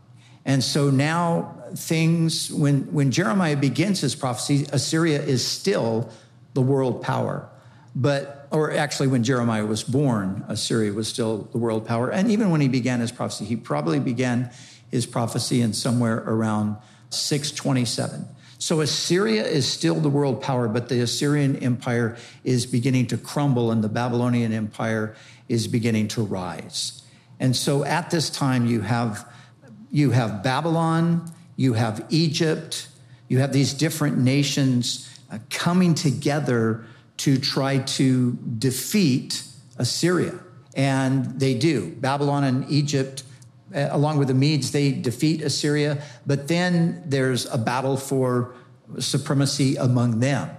And 0.45 0.65
so 0.65 0.91
now 0.91 1.57
things, 1.75 2.51
when, 2.51 2.93
when 2.93 3.11
Jeremiah 3.11 3.57
begins 3.57 4.01
his 4.01 4.15
prophecy, 4.15 4.67
Assyria 4.73 5.23
is 5.23 5.47
still 5.47 6.11
the 6.55 6.63
world 6.63 7.03
power. 7.03 7.49
But, 7.95 8.47
or 8.51 8.73
actually, 8.73 9.09
when 9.09 9.25
Jeremiah 9.25 9.67
was 9.67 9.83
born, 9.83 10.45
Assyria 10.49 10.93
was 10.93 11.09
still 11.09 11.49
the 11.53 11.59
world 11.59 11.87
power. 11.87 12.11
And 12.11 12.31
even 12.31 12.51
when 12.51 12.61
he 12.61 12.69
began 12.69 13.01
his 13.01 13.13
prophecy, 13.13 13.45
he 13.45 13.57
probably 13.57 13.99
began 13.99 14.51
his 14.91 15.07
prophecy 15.07 15.61
in 15.61 15.73
somewhere 15.73 16.19
around 16.27 16.77
627. 17.11 18.27
So 18.59 18.81
Assyria 18.83 19.47
is 19.47 19.67
still 19.67 19.95
the 19.95 20.11
world 20.11 20.43
power, 20.43 20.69
but 20.69 20.89
the 20.89 21.01
Assyrian 21.01 21.57
Empire 21.57 22.17
is 22.45 22.67
beginning 22.67 23.07
to 23.07 23.17
crumble 23.17 23.71
and 23.71 23.83
the 23.83 23.89
Babylonian 23.89 24.53
Empire 24.53 25.17
is 25.49 25.67
beginning 25.67 26.09
to 26.09 26.23
rise. 26.23 27.03
And 27.41 27.57
so 27.57 27.85
at 27.85 28.11
this 28.11 28.29
time, 28.29 28.67
you 28.67 28.83
have, 28.83 29.27
you 29.91 30.11
have 30.11 30.43
Babylon, 30.43 31.33
you 31.57 31.73
have 31.73 32.05
Egypt, 32.11 32.87
you 33.29 33.39
have 33.39 33.53
these 33.53 33.73
different 33.73 34.19
nations 34.19 35.09
coming 35.51 35.95
together 35.95 36.85
to 37.19 37.39
try 37.39 37.79
to 37.79 38.33
defeat 38.59 39.43
Assyria. 39.79 40.39
And 40.75 41.39
they 41.39 41.55
do. 41.55 41.91
Babylon 41.97 42.45
and 42.45 42.71
Egypt, 42.71 43.25
uh, 43.75 43.89
along 43.91 44.19
with 44.19 44.29
the 44.29 44.35
Medes, 44.35 44.71
they 44.71 44.93
defeat 44.93 45.43
Assyria. 45.43 46.03
But 46.27 46.49
then 46.49 47.03
there's 47.07 47.47
a 47.53 47.59
battle 47.59 47.97
for 47.97 48.55
supremacy 48.99 49.77
among 49.77 50.21
them. 50.21 50.51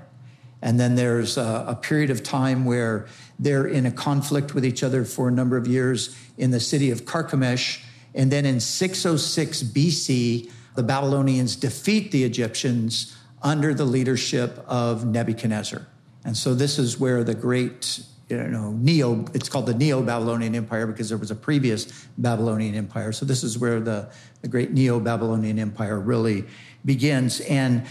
And 0.61 0.79
then 0.79 0.95
there's 0.95 1.37
a, 1.37 1.65
a, 1.69 1.75
period 1.75 2.11
of 2.11 2.21
time 2.21 2.65
where 2.65 3.07
they're 3.39 3.65
in 3.65 3.87
a 3.87 3.91
conflict 3.91 4.53
with 4.53 4.63
each 4.63 4.83
other 4.83 5.03
for 5.05 5.27
a 5.27 5.31
number 5.31 5.57
of 5.57 5.65
years 5.65 6.15
in 6.37 6.51
the 6.51 6.59
city 6.59 6.91
of 6.91 7.05
Carchemish. 7.05 7.83
And 8.13 8.31
then 8.31 8.45
in 8.45 8.59
606 8.59 9.63
BC, 9.63 10.51
the 10.75 10.83
Babylonians 10.83 11.55
defeat 11.55 12.11
the 12.11 12.23
Egyptians 12.23 13.17
under 13.41 13.73
the 13.73 13.85
leadership 13.85 14.63
of 14.67 15.05
Nebuchadnezzar. 15.05 15.87
And 16.23 16.37
so 16.37 16.53
this 16.53 16.77
is 16.77 16.99
where 16.99 17.23
the 17.23 17.33
great, 17.33 18.01
you 18.29 18.37
know, 18.37 18.71
Neo, 18.71 19.25
it's 19.33 19.49
called 19.49 19.65
the 19.65 19.73
Neo 19.73 20.01
Babylonian 20.03 20.53
Empire 20.55 20.85
because 20.85 21.09
there 21.09 21.17
was 21.17 21.31
a 21.31 21.35
previous 21.35 22.07
Babylonian 22.17 22.75
Empire. 22.75 23.11
So 23.11 23.25
this 23.25 23.43
is 23.43 23.57
where 23.57 23.79
the, 23.79 24.11
the 24.41 24.47
great 24.47 24.71
Neo 24.71 24.99
Babylonian 24.99 25.57
Empire 25.57 25.99
really 25.99 26.45
begins. 26.85 27.39
And 27.41 27.85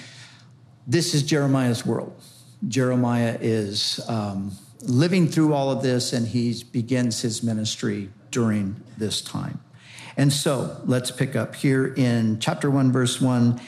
this 0.86 1.14
is 1.14 1.22
Jeremiah's 1.22 1.84
world. 1.84 2.22
Jeremiah 2.68 3.36
is 3.40 4.00
um, 4.08 4.52
living 4.82 5.26
through 5.26 5.54
all 5.54 5.70
of 5.70 5.82
this 5.82 6.12
and 6.12 6.28
he 6.28 6.62
begins 6.72 7.20
his 7.20 7.42
ministry 7.42 8.10
during 8.30 8.76
this 8.98 9.20
time. 9.20 9.60
And 10.16 10.32
so 10.32 10.80
let's 10.84 11.10
pick 11.10 11.34
up 11.34 11.54
here 11.54 11.94
in 11.94 12.38
chapter 12.40 12.70
1, 12.70 12.92
verse 12.92 13.20
1 13.20 13.60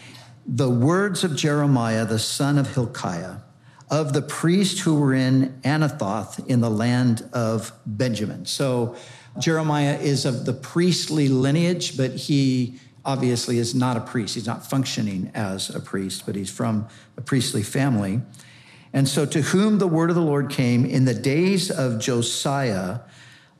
the 0.46 0.70
words 0.70 1.24
of 1.24 1.36
Jeremiah, 1.36 2.04
the 2.04 2.18
son 2.18 2.58
of 2.58 2.74
Hilkiah 2.74 3.36
of 3.92 4.14
the 4.14 4.22
priests 4.22 4.80
who 4.80 4.94
were 4.94 5.12
in 5.12 5.60
Anathoth 5.64 6.46
in 6.46 6.62
the 6.62 6.70
land 6.70 7.28
of 7.34 7.72
Benjamin. 7.84 8.46
So 8.46 8.96
Jeremiah 9.38 9.98
is 9.98 10.24
of 10.24 10.46
the 10.46 10.54
priestly 10.54 11.28
lineage, 11.28 11.98
but 11.98 12.12
he 12.12 12.80
obviously 13.04 13.58
is 13.58 13.74
not 13.74 13.98
a 13.98 14.00
priest. 14.00 14.34
He's 14.34 14.46
not 14.46 14.64
functioning 14.64 15.30
as 15.34 15.68
a 15.68 15.78
priest, 15.78 16.24
but 16.24 16.34
he's 16.34 16.50
from 16.50 16.88
a 17.18 17.20
priestly 17.20 17.62
family. 17.62 18.22
And 18.94 19.06
so, 19.06 19.26
to 19.26 19.42
whom 19.42 19.78
the 19.78 19.86
word 19.86 20.10
of 20.10 20.16
the 20.16 20.22
Lord 20.22 20.50
came 20.50 20.84
in 20.84 21.04
the 21.04 21.14
days 21.14 21.70
of 21.70 21.98
Josiah, 21.98 23.00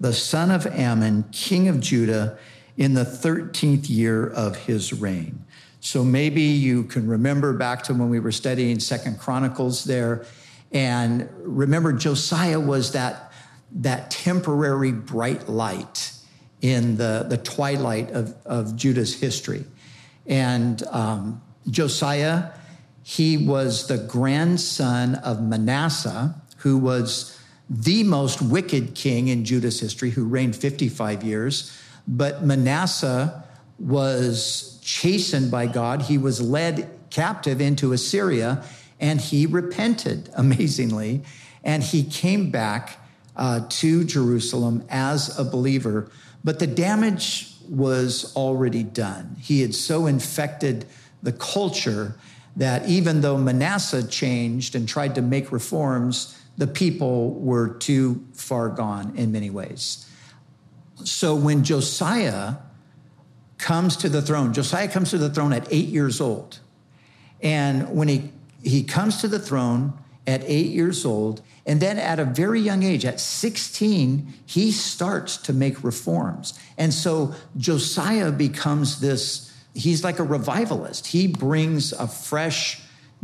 the 0.01 0.13
son 0.13 0.51
of 0.51 0.67
Amon, 0.67 1.25
king 1.33 1.69
of 1.69 1.81
Judah, 1.81 2.39
in 2.77 2.95
the 2.95 3.05
13th 3.05 3.89
year 3.89 4.27
of 4.27 4.57
his 4.57 4.93
reign. 4.93 5.45
So 5.85 6.05
maybe 6.05 6.43
you 6.43 6.85
can 6.85 7.09
remember 7.09 7.53
back 7.53 7.83
to 7.85 7.93
when 7.93 8.09
we 8.09 8.21
were 8.21 8.31
studying 8.31 8.79
Second 8.79 9.19
Chronicles 9.19 9.83
there. 9.83 10.25
And 10.71 11.29
remember, 11.41 11.93
Josiah 11.93 12.61
was 12.61 12.93
that, 12.93 13.33
that 13.73 14.09
temporary 14.09 14.93
bright 14.93 15.49
light 15.49 16.13
in 16.61 16.97
the, 16.99 17.27
the 17.29 17.37
twilight 17.37 18.13
of, 18.13 18.37
of 18.47 18.77
Judah's 18.77 19.21
history. 19.21 19.65
And 20.25 20.81
um, 20.87 21.43
Josiah, 21.69 22.53
he 23.03 23.37
was 23.37 23.89
the 23.89 23.99
grandson 23.99 25.17
of 25.17 25.43
Manasseh, 25.43 26.41
who 26.59 26.79
was 26.79 27.37
the 27.69 28.05
most 28.05 28.41
wicked 28.41 28.95
king 28.95 29.27
in 29.27 29.45
Judah's 29.45 29.81
history, 29.81 30.11
who 30.11 30.27
reigned 30.27 30.55
55 30.55 31.25
years. 31.25 31.77
But 32.07 32.45
Manasseh 32.45 33.43
was 33.81 34.72
chastened 34.83 35.51
by 35.51 35.67
God. 35.67 36.03
He 36.03 36.19
was 36.19 36.43
led 36.43 36.91
captive 37.09 37.61
into 37.61 37.93
Assyria 37.93 38.65
and 39.01 39.21
he 39.21 39.47
repented 39.47 40.29
amazingly. 40.37 41.23
And 41.65 41.83
he 41.83 42.03
came 42.05 42.51
back 42.51 42.99
uh, 43.37 43.67
to 43.69 44.05
Jerusalem 44.05 44.85
as 44.91 45.39
a 45.39 45.45
believer. 45.45 46.11
But 46.45 46.59
the 46.59 46.67
damage 46.67 47.55
was 47.69 48.35
already 48.37 48.83
done. 48.83 49.37
He 49.41 49.63
had 49.63 49.75
so 49.75 50.07
infected 50.07 50.85
the 51.23 51.33
culture 51.33 52.17
that 52.57 52.87
even 52.89 53.21
though 53.21 53.39
Manasseh 53.39 54.07
changed 54.07 54.75
and 54.75 54.89
tried 54.89 55.15
to 55.15 55.23
make 55.23 55.53
reforms, 55.53 56.39
the 56.59 56.67
people 56.67 57.35
were 57.35 57.69
too 57.69 58.27
far 58.35 58.69
gone 58.69 59.17
in 59.17 59.33
many 59.33 59.49
ways. 59.49 60.07
So 61.05 61.35
when 61.35 61.65
Josiah 61.65 62.57
comes 63.63 63.97
to 63.99 64.09
the 64.09 64.21
throne. 64.21 64.53
Josiah 64.53 64.89
comes 64.89 65.11
to 65.11 65.19
the 65.19 65.31
throne 65.31 65.53
at 65.53 65.67
eight 65.73 65.89
years 65.89 66.21
old. 66.21 66.59
And 67.41 67.97
when 67.97 68.09
he, 68.09 68.33
he 68.63 68.83
comes 68.83 69.21
to 69.23 69.29
the 69.29 69.39
throne 69.39 69.95
at 70.27 70.43
eight 70.45 70.67
years 70.67 71.07
old, 71.07 71.41
and 71.65 71.81
then 71.81 71.99
at 71.99 72.19
a 72.19 72.25
very 72.25 72.61
young 72.61 72.83
age, 72.83 73.05
at 73.05 73.21
16, 73.21 74.33
he 74.45 74.73
starts 74.73 75.37
to 75.39 75.53
make 75.53 75.83
reforms. 75.85 76.59
And 76.77 76.93
so 76.93 77.35
Josiah 77.57 78.33
becomes 78.33 79.01
this, 79.01 79.53
he's 79.75 80.03
like 80.03 80.19
a 80.19 80.25
revivalist. 80.25 81.07
He 81.07 81.29
brings 81.29 81.93
a 81.93 82.09
fresh 82.09 82.83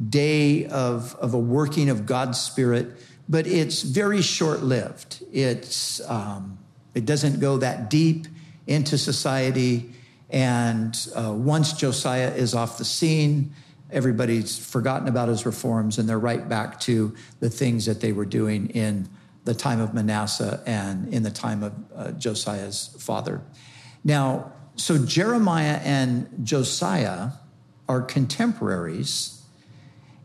day 0.09 0.67
of, 0.67 1.17
of 1.17 1.35
a 1.35 1.39
working 1.39 1.91
of 1.91 2.07
God's 2.07 2.41
Spirit, 2.41 2.93
but 3.29 3.49
it's 3.49 3.83
very 3.83 4.23
short 4.23 4.63
lived. 4.63 5.23
It's, 5.33 6.01
um, 6.09 6.59
it 6.95 7.05
doesn't 7.05 7.41
go 7.41 7.59
that 7.59 7.91
deep 7.91 8.29
into 8.69 8.97
society. 8.99 9.91
And 10.31 10.95
uh, 11.15 11.33
once 11.33 11.73
Josiah 11.73 12.33
is 12.35 12.55
off 12.55 12.79
the 12.79 12.85
scene, 12.85 13.55
everybody's 13.91 14.59
forgotten 14.59 15.09
about 15.09 15.29
his 15.29 15.47
reforms 15.47 15.99
and 15.99 16.09
they're 16.09 16.19
right 16.19 16.49
back 16.49 16.79
to 16.81 17.15
the 17.41 17.49
things 17.49 17.87
that 17.87 18.01
they 18.01 18.13
were 18.13 18.27
doing 18.27 18.69
in 18.71 19.09
the 19.45 19.55
time 19.55 19.81
of 19.81 19.95
Manasseh 19.95 20.63
and 20.67 21.13
in 21.13 21.23
the 21.23 21.31
time 21.31 21.63
of 21.63 21.73
uh, 21.95 22.11
Josiah's 22.13 22.95
father. 22.99 23.41
Now, 24.05 24.53
so 24.77 24.99
Jeremiah 25.05 25.81
and 25.83 26.29
Josiah 26.45 27.31
are 27.89 28.03
contemporaries 28.03 29.38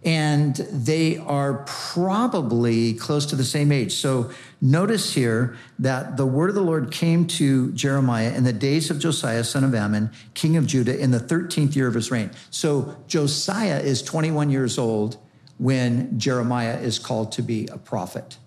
and 0.05 0.55
they 0.55 1.17
are 1.17 1.63
probably 1.65 2.93
close 2.93 3.25
to 3.27 3.35
the 3.35 3.43
same 3.43 3.71
age. 3.71 3.93
So 3.93 4.31
notice 4.61 5.13
here 5.13 5.57
that 5.79 6.17
the 6.17 6.25
word 6.25 6.49
of 6.49 6.55
the 6.55 6.61
Lord 6.61 6.91
came 6.91 7.25
to 7.27 7.71
Jeremiah 7.71 8.33
in 8.33 8.43
the 8.43 8.53
days 8.53 8.89
of 8.89 8.99
Josiah, 8.99 9.43
son 9.43 9.63
of 9.63 9.73
Amon, 9.73 10.11
king 10.33 10.57
of 10.57 10.67
Judah, 10.67 10.99
in 10.99 11.11
the 11.11 11.19
13th 11.19 11.75
year 11.75 11.87
of 11.87 11.93
his 11.93 12.11
reign. 12.11 12.31
So 12.49 12.97
Josiah 13.07 13.79
is 13.79 14.01
21 14.01 14.49
years 14.49 14.77
old 14.77 15.17
when 15.57 16.19
Jeremiah 16.19 16.79
is 16.79 16.99
called 16.99 17.31
to 17.33 17.41
be 17.41 17.67
a 17.67 17.77
prophet. 17.77 18.37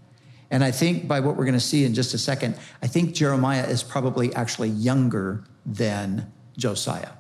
And 0.51 0.63
I 0.63 0.71
think 0.71 1.09
by 1.09 1.21
what 1.21 1.37
we're 1.37 1.45
going 1.45 1.55
to 1.55 1.61
see 1.61 1.85
in 1.85 1.95
just 1.95 2.15
a 2.15 2.19
second, 2.19 2.57
I 2.83 2.87
think 2.87 3.15
Jeremiah 3.15 3.67
is 3.67 3.83
probably 3.83 4.35
actually 4.35 4.69
younger 4.69 5.45
than 5.65 6.31
Josiah. 6.57 7.13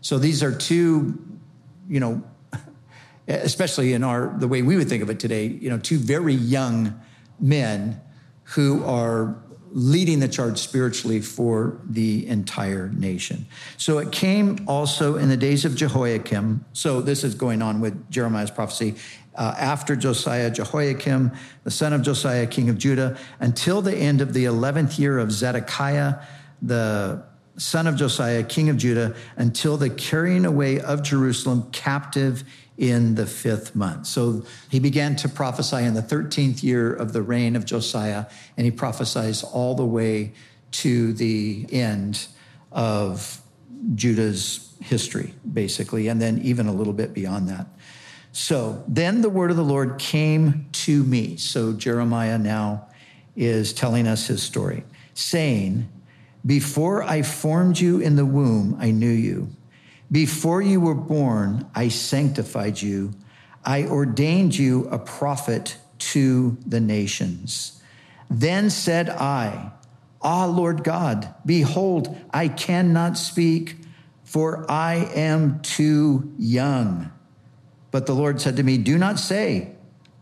So 0.00 0.18
these 0.18 0.42
are 0.42 0.54
two, 0.54 1.20
you 1.88 2.00
know, 2.00 2.22
especially 3.40 3.92
in 3.92 4.04
our 4.04 4.34
the 4.38 4.48
way 4.48 4.62
we 4.62 4.76
would 4.76 4.88
think 4.88 5.02
of 5.02 5.10
it 5.10 5.20
today, 5.20 5.46
you 5.46 5.70
know, 5.70 5.78
two 5.78 5.98
very 5.98 6.34
young 6.34 7.00
men 7.40 8.00
who 8.44 8.84
are 8.84 9.42
leading 9.74 10.20
the 10.20 10.28
charge 10.28 10.58
spiritually 10.58 11.20
for 11.20 11.80
the 11.84 12.26
entire 12.26 12.88
nation. 12.88 13.46
So 13.78 13.98
it 13.98 14.12
came 14.12 14.58
also 14.68 15.16
in 15.16 15.28
the 15.28 15.36
days 15.36 15.64
of 15.64 15.74
Jehoiakim. 15.74 16.64
So 16.74 17.00
this 17.00 17.24
is 17.24 17.34
going 17.34 17.62
on 17.62 17.80
with 17.80 18.10
Jeremiah's 18.10 18.50
prophecy. 18.50 18.96
Uh, 19.34 19.54
after 19.56 19.96
Josiah, 19.96 20.50
Jehoiakim, 20.50 21.32
the 21.64 21.70
son 21.70 21.94
of 21.94 22.02
Josiah, 22.02 22.46
king 22.46 22.68
of 22.68 22.76
Judah, 22.76 23.16
until 23.40 23.80
the 23.80 23.96
end 23.96 24.20
of 24.20 24.34
the 24.34 24.44
11th 24.44 24.98
year 24.98 25.18
of 25.18 25.32
Zedekiah, 25.32 26.16
the 26.60 27.24
son 27.56 27.86
of 27.86 27.96
Josiah, 27.96 28.42
king 28.42 28.68
of 28.68 28.76
Judah, 28.76 29.16
until 29.36 29.78
the 29.78 29.88
carrying 29.88 30.44
away 30.44 30.80
of 30.80 31.02
Jerusalem 31.02 31.70
captive 31.72 32.44
in 32.82 33.14
the 33.14 33.26
fifth 33.26 33.76
month. 33.76 34.08
So 34.08 34.44
he 34.68 34.80
began 34.80 35.14
to 35.16 35.28
prophesy 35.28 35.76
in 35.76 35.94
the 35.94 36.02
13th 36.02 36.64
year 36.64 36.92
of 36.92 37.12
the 37.12 37.22
reign 37.22 37.54
of 37.54 37.64
Josiah, 37.64 38.26
and 38.56 38.64
he 38.64 38.72
prophesies 38.72 39.44
all 39.44 39.76
the 39.76 39.86
way 39.86 40.32
to 40.72 41.12
the 41.12 41.64
end 41.70 42.26
of 42.72 43.40
Judah's 43.94 44.74
history, 44.80 45.32
basically, 45.52 46.08
and 46.08 46.20
then 46.20 46.40
even 46.42 46.66
a 46.66 46.72
little 46.72 46.92
bit 46.92 47.14
beyond 47.14 47.48
that. 47.50 47.68
So 48.32 48.82
then 48.88 49.20
the 49.20 49.30
word 49.30 49.52
of 49.52 49.56
the 49.56 49.62
Lord 49.62 49.98
came 50.00 50.66
to 50.72 51.04
me. 51.04 51.36
So 51.36 51.72
Jeremiah 51.74 52.38
now 52.38 52.88
is 53.36 53.72
telling 53.72 54.08
us 54.08 54.26
his 54.26 54.42
story, 54.42 54.82
saying, 55.14 55.88
Before 56.44 57.04
I 57.04 57.22
formed 57.22 57.78
you 57.78 58.00
in 58.00 58.16
the 58.16 58.26
womb, 58.26 58.76
I 58.80 58.90
knew 58.90 59.08
you. 59.08 59.50
Before 60.12 60.60
you 60.60 60.78
were 60.80 60.94
born, 60.94 61.66
I 61.74 61.88
sanctified 61.88 62.82
you. 62.82 63.14
I 63.64 63.84
ordained 63.84 64.56
you 64.56 64.86
a 64.90 64.98
prophet 64.98 65.78
to 65.98 66.58
the 66.66 66.80
nations. 66.80 67.82
Then 68.28 68.68
said 68.68 69.08
I, 69.08 69.72
Ah, 70.20 70.44
Lord 70.44 70.84
God, 70.84 71.34
behold, 71.44 72.16
I 72.32 72.46
cannot 72.46 73.18
speak, 73.18 73.76
for 74.22 74.70
I 74.70 75.10
am 75.14 75.60
too 75.60 76.32
young. 76.38 77.10
But 77.90 78.06
the 78.06 78.14
Lord 78.14 78.40
said 78.40 78.56
to 78.56 78.62
me, 78.62 78.78
Do 78.78 78.98
not 78.98 79.18
say, 79.18 79.72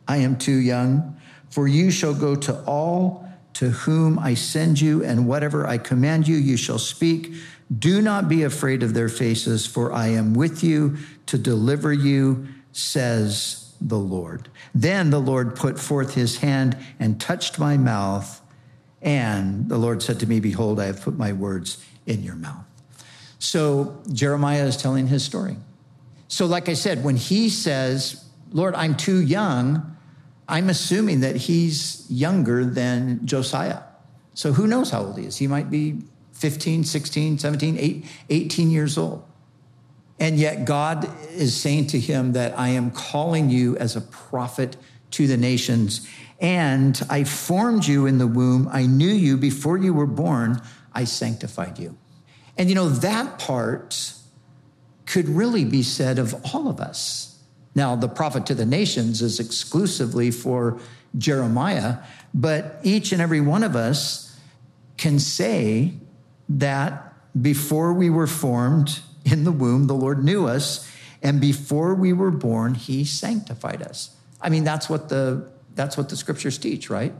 I 0.08 0.18
am 0.18 0.38
too 0.38 0.56
young, 0.56 1.20
for 1.50 1.68
you 1.68 1.90
shall 1.90 2.14
go 2.14 2.34
to 2.34 2.62
all 2.64 3.28
to 3.54 3.70
whom 3.70 4.18
I 4.18 4.34
send 4.34 4.80
you, 4.80 5.04
and 5.04 5.26
whatever 5.26 5.66
I 5.66 5.76
command 5.76 6.26
you, 6.26 6.36
you 6.36 6.56
shall 6.56 6.78
speak. 6.78 7.34
Do 7.78 8.02
not 8.02 8.28
be 8.28 8.42
afraid 8.42 8.82
of 8.82 8.94
their 8.94 9.08
faces, 9.08 9.66
for 9.66 9.92
I 9.92 10.08
am 10.08 10.34
with 10.34 10.64
you 10.64 10.96
to 11.26 11.38
deliver 11.38 11.92
you, 11.92 12.48
says 12.72 13.74
the 13.80 13.98
Lord. 13.98 14.48
Then 14.74 15.10
the 15.10 15.20
Lord 15.20 15.54
put 15.56 15.78
forth 15.78 16.14
his 16.14 16.38
hand 16.38 16.76
and 16.98 17.20
touched 17.20 17.58
my 17.58 17.76
mouth. 17.76 18.40
And 19.00 19.68
the 19.68 19.78
Lord 19.78 20.02
said 20.02 20.20
to 20.20 20.26
me, 20.26 20.40
Behold, 20.40 20.80
I 20.80 20.86
have 20.86 21.00
put 21.00 21.16
my 21.16 21.32
words 21.32 21.84
in 22.06 22.22
your 22.22 22.34
mouth. 22.34 22.64
So 23.38 24.02
Jeremiah 24.12 24.66
is 24.66 24.76
telling 24.76 25.06
his 25.06 25.24
story. 25.24 25.56
So, 26.28 26.46
like 26.46 26.68
I 26.68 26.74
said, 26.74 27.02
when 27.02 27.16
he 27.16 27.48
says, 27.48 28.24
Lord, 28.52 28.74
I'm 28.76 28.94
too 28.94 29.20
young, 29.20 29.96
I'm 30.48 30.68
assuming 30.68 31.20
that 31.20 31.34
he's 31.36 32.06
younger 32.08 32.64
than 32.64 33.26
Josiah. 33.26 33.80
So, 34.34 34.52
who 34.52 34.68
knows 34.68 34.90
how 34.90 35.02
old 35.02 35.18
he 35.18 35.26
is? 35.26 35.38
He 35.38 35.48
might 35.48 35.70
be 35.70 36.02
15, 36.40 36.84
16, 36.84 37.38
17, 37.38 38.08
18 38.30 38.70
years 38.70 38.96
old. 38.96 39.22
And 40.18 40.38
yet 40.38 40.64
God 40.64 41.06
is 41.32 41.54
saying 41.54 41.88
to 41.88 42.00
him 42.00 42.32
that 42.32 42.58
I 42.58 42.68
am 42.68 42.90
calling 42.90 43.50
you 43.50 43.76
as 43.76 43.94
a 43.94 44.00
prophet 44.00 44.78
to 45.12 45.26
the 45.26 45.36
nations. 45.36 46.08
And 46.40 46.98
I 47.10 47.24
formed 47.24 47.86
you 47.86 48.06
in 48.06 48.16
the 48.16 48.26
womb. 48.26 48.70
I 48.72 48.86
knew 48.86 49.12
you 49.12 49.36
before 49.36 49.76
you 49.76 49.92
were 49.92 50.06
born. 50.06 50.62
I 50.94 51.04
sanctified 51.04 51.78
you. 51.78 51.98
And 52.56 52.70
you 52.70 52.74
know, 52.74 52.88
that 52.88 53.38
part 53.38 54.14
could 55.04 55.28
really 55.28 55.66
be 55.66 55.82
said 55.82 56.18
of 56.18 56.34
all 56.54 56.68
of 56.68 56.80
us. 56.80 57.38
Now, 57.74 57.96
the 57.96 58.08
prophet 58.08 58.46
to 58.46 58.54
the 58.54 58.66
nations 58.66 59.20
is 59.20 59.40
exclusively 59.40 60.30
for 60.30 60.80
Jeremiah, 61.18 61.98
but 62.32 62.78
each 62.82 63.12
and 63.12 63.20
every 63.20 63.42
one 63.42 63.62
of 63.62 63.76
us 63.76 64.38
can 64.96 65.18
say 65.18 65.94
that 66.50 67.14
before 67.40 67.92
we 67.92 68.10
were 68.10 68.26
formed 68.26 69.00
in 69.24 69.44
the 69.44 69.52
womb, 69.52 69.86
the 69.86 69.94
Lord 69.94 70.24
knew 70.24 70.46
us, 70.46 70.88
and 71.22 71.40
before 71.40 71.94
we 71.94 72.12
were 72.12 72.30
born, 72.30 72.74
He 72.74 73.04
sanctified 73.04 73.82
us. 73.82 74.14
I 74.40 74.48
mean, 74.48 74.64
that's 74.64 74.88
what 74.88 75.08
the 75.08 75.50
that's 75.74 75.96
what 75.96 76.08
the 76.08 76.16
scriptures 76.16 76.58
teach, 76.58 76.90
right? 76.90 77.14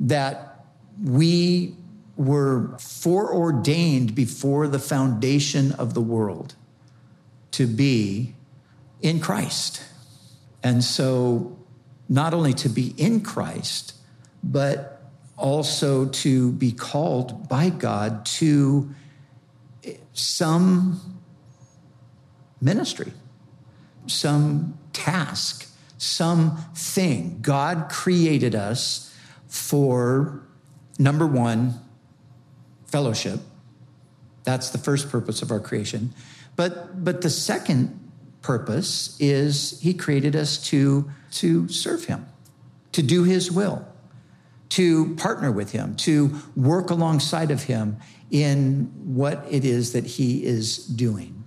That 0.00 0.64
we 1.02 1.74
were 2.16 2.76
foreordained 2.78 4.14
before 4.14 4.66
the 4.66 4.78
foundation 4.78 5.72
of 5.72 5.94
the 5.94 6.00
world 6.00 6.54
to 7.52 7.66
be 7.66 8.34
in 9.02 9.20
Christ. 9.20 9.82
And 10.62 10.82
so, 10.82 11.56
not 12.08 12.34
only 12.34 12.54
to 12.54 12.68
be 12.68 12.94
in 12.96 13.20
Christ, 13.20 13.94
but 14.42 14.95
also 15.36 16.06
to 16.06 16.52
be 16.52 16.72
called 16.72 17.48
by 17.48 17.68
God 17.68 18.24
to 18.24 18.90
some 20.12 21.20
ministry, 22.60 23.12
some 24.06 24.78
task, 24.92 25.68
some 25.98 26.56
thing. 26.74 27.38
God 27.42 27.88
created 27.90 28.54
us 28.54 29.14
for 29.46 30.42
number 30.98 31.26
one, 31.26 31.74
fellowship. 32.86 33.40
That's 34.44 34.70
the 34.70 34.78
first 34.78 35.10
purpose 35.10 35.42
of 35.42 35.50
our 35.50 35.60
creation. 35.60 36.14
But, 36.54 37.04
but 37.04 37.20
the 37.20 37.30
second 37.30 38.00
purpose 38.40 39.16
is 39.20 39.78
he 39.80 39.92
created 39.92 40.34
us 40.34 40.56
to, 40.68 41.10
to 41.32 41.68
serve 41.68 42.04
him, 42.04 42.26
to 42.92 43.02
do 43.02 43.24
his 43.24 43.50
will 43.50 43.86
to 44.70 45.14
partner 45.16 45.52
with 45.52 45.72
him, 45.72 45.94
to 45.96 46.34
work 46.56 46.90
alongside 46.90 47.50
of 47.50 47.64
him 47.64 47.98
in 48.30 48.90
what 49.04 49.44
it 49.48 49.64
is 49.64 49.92
that 49.92 50.04
he 50.04 50.44
is 50.44 50.78
doing. 50.78 51.44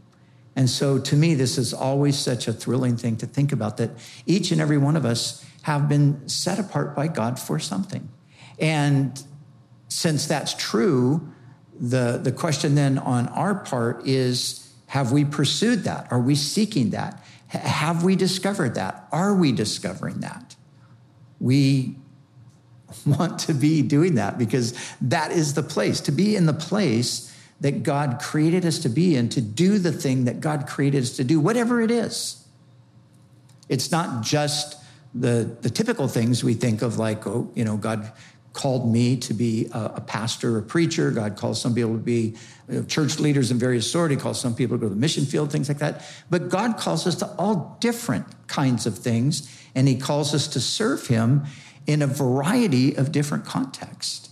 And 0.56 0.70
so 0.70 1.00
to 1.00 1.16
me, 1.16 1.36
this 1.36 1.58
is 1.58 1.74
always 1.74 2.18
such 2.18 2.48
a 2.48 2.54
thrilling 2.54 2.98
thing 2.98 3.18
to 3.18 3.26
think 3.26 3.52
about 3.52 3.78
that 3.78 3.92
each 4.26 4.52
and 4.52 4.60
every 4.60 4.78
one 4.78 4.96
of 4.96 5.06
us 5.06 5.46
have 5.64 5.88
been 5.88 6.28
set 6.28 6.60
apart 6.60 6.96
by 6.96 7.08
God 7.08 7.40
for 7.40 7.60
something. 7.60 8.10
And 8.60 9.22
since 9.88 10.28
that's 10.28 10.54
true, 10.54 11.32
the, 11.80 12.20
the 12.22 12.32
question 12.32 12.76
then 12.76 12.98
on 12.98 13.28
our 13.30 13.56
part 13.56 14.06
is 14.06 14.74
have 14.88 15.12
we 15.12 15.24
pursued 15.24 15.84
that? 15.84 16.12
Are 16.12 16.20
we 16.20 16.36
seeking 16.36 16.90
that? 16.90 17.24
Have 17.48 18.04
we 18.04 18.16
discovered 18.16 18.76
that? 18.76 19.08
Are 19.12 19.36
we 19.36 19.52
discovering 19.52 20.20
that? 20.22 20.56
We 21.40 21.96
want 23.06 23.40
to 23.40 23.54
be 23.54 23.82
doing 23.82 24.16
that 24.16 24.38
because 24.38 24.74
that 25.02 25.32
is 25.32 25.54
the 25.54 25.64
place, 25.64 26.02
to 26.02 26.12
be 26.12 26.36
in 26.36 26.46
the 26.46 26.54
place 26.54 27.36
that 27.62 27.84
God 27.84 28.20
created 28.22 28.66
us 28.66 28.80
to 28.80 28.90
be 28.90 29.16
in, 29.16 29.30
to 29.30 29.42
do 29.42 29.80
the 29.80 29.92
thing 29.92 30.26
that 30.26 30.40
God 30.40 30.68
created 30.68 31.04
us 31.04 31.18
to 31.18 31.24
do, 31.24 31.40
whatever 31.40 31.82
it 31.82 31.92
is. 31.92 32.44
It's 33.68 33.92
not 33.92 34.24
just 34.24 34.78
the, 35.14 35.58
the 35.62 35.70
typical 35.70 36.08
things 36.08 36.44
we 36.44 36.54
think 36.54 36.82
of, 36.82 36.98
like, 36.98 37.28
oh, 37.28 37.52
you 37.56 37.66
know, 37.66 37.78
God 37.78 38.12
called 38.54 38.92
me 38.92 39.16
to 39.16 39.34
be 39.34 39.68
a, 39.74 39.94
a 39.96 40.02
pastor, 40.02 40.58
a 40.58 40.62
preacher. 40.62 41.12
God 41.12 41.38
calls 41.38 41.62
some 41.62 41.76
people 41.76 41.94
to 41.94 42.00
be 42.00 42.36
you 42.68 42.80
know, 42.80 42.84
church 42.84 43.20
leaders 43.20 43.52
in 43.52 43.60
various 43.60 43.90
sort. 43.90 44.12
He 44.12 44.18
calls 44.18 44.40
some 44.40 44.56
people 44.56 44.78
to 44.78 44.82
go 44.82 44.90
to 44.90 44.94
the 44.94 45.00
mission 45.00 45.26
field, 45.26 45.52
things 45.52 45.68
like 45.68 45.80
that. 45.80 46.04
But 46.30 46.50
God 46.50 46.78
calls 46.78 47.06
us 47.06 47.16
to 47.18 47.28
all 47.38 47.78
different 47.80 48.26
kinds 48.48 48.86
of 48.86 48.98
things, 48.98 49.48
and 49.76 49.88
He 49.88 49.96
calls 49.96 50.34
us 50.34 50.48
to 50.50 50.60
serve 50.60 51.08
Him 51.08 51.46
in 51.90 52.04
a 52.04 52.08
variety 52.08 52.96
of 52.96 53.12
different 53.12 53.44
contexts. 53.44 54.30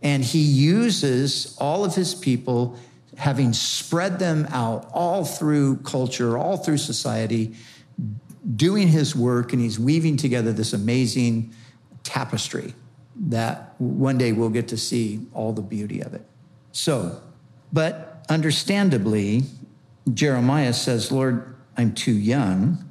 And 0.00 0.22
he 0.22 0.38
uses 0.38 1.56
all 1.58 1.84
of 1.84 1.96
his 1.96 2.14
people, 2.14 2.78
having 3.16 3.52
spread 3.52 4.20
them 4.20 4.46
out 4.52 4.88
all 4.92 5.24
through 5.24 5.78
culture, 5.78 6.38
all 6.38 6.56
through 6.56 6.76
society, 6.76 7.56
doing 8.54 8.86
his 8.86 9.16
work, 9.16 9.52
and 9.52 9.60
he's 9.60 9.76
weaving 9.76 10.16
together 10.16 10.52
this 10.52 10.72
amazing 10.72 11.52
tapestry 12.04 12.74
that 13.16 13.74
one 13.78 14.16
day 14.16 14.30
we'll 14.30 14.48
get 14.48 14.68
to 14.68 14.76
see 14.76 15.26
all 15.34 15.52
the 15.52 15.62
beauty 15.62 16.00
of 16.00 16.14
it. 16.14 16.24
So, 16.70 17.20
but 17.72 18.24
understandably, 18.28 19.42
Jeremiah 20.14 20.72
says, 20.72 21.10
Lord, 21.10 21.56
I'm 21.76 21.92
too 21.92 22.12
young. 22.12 22.88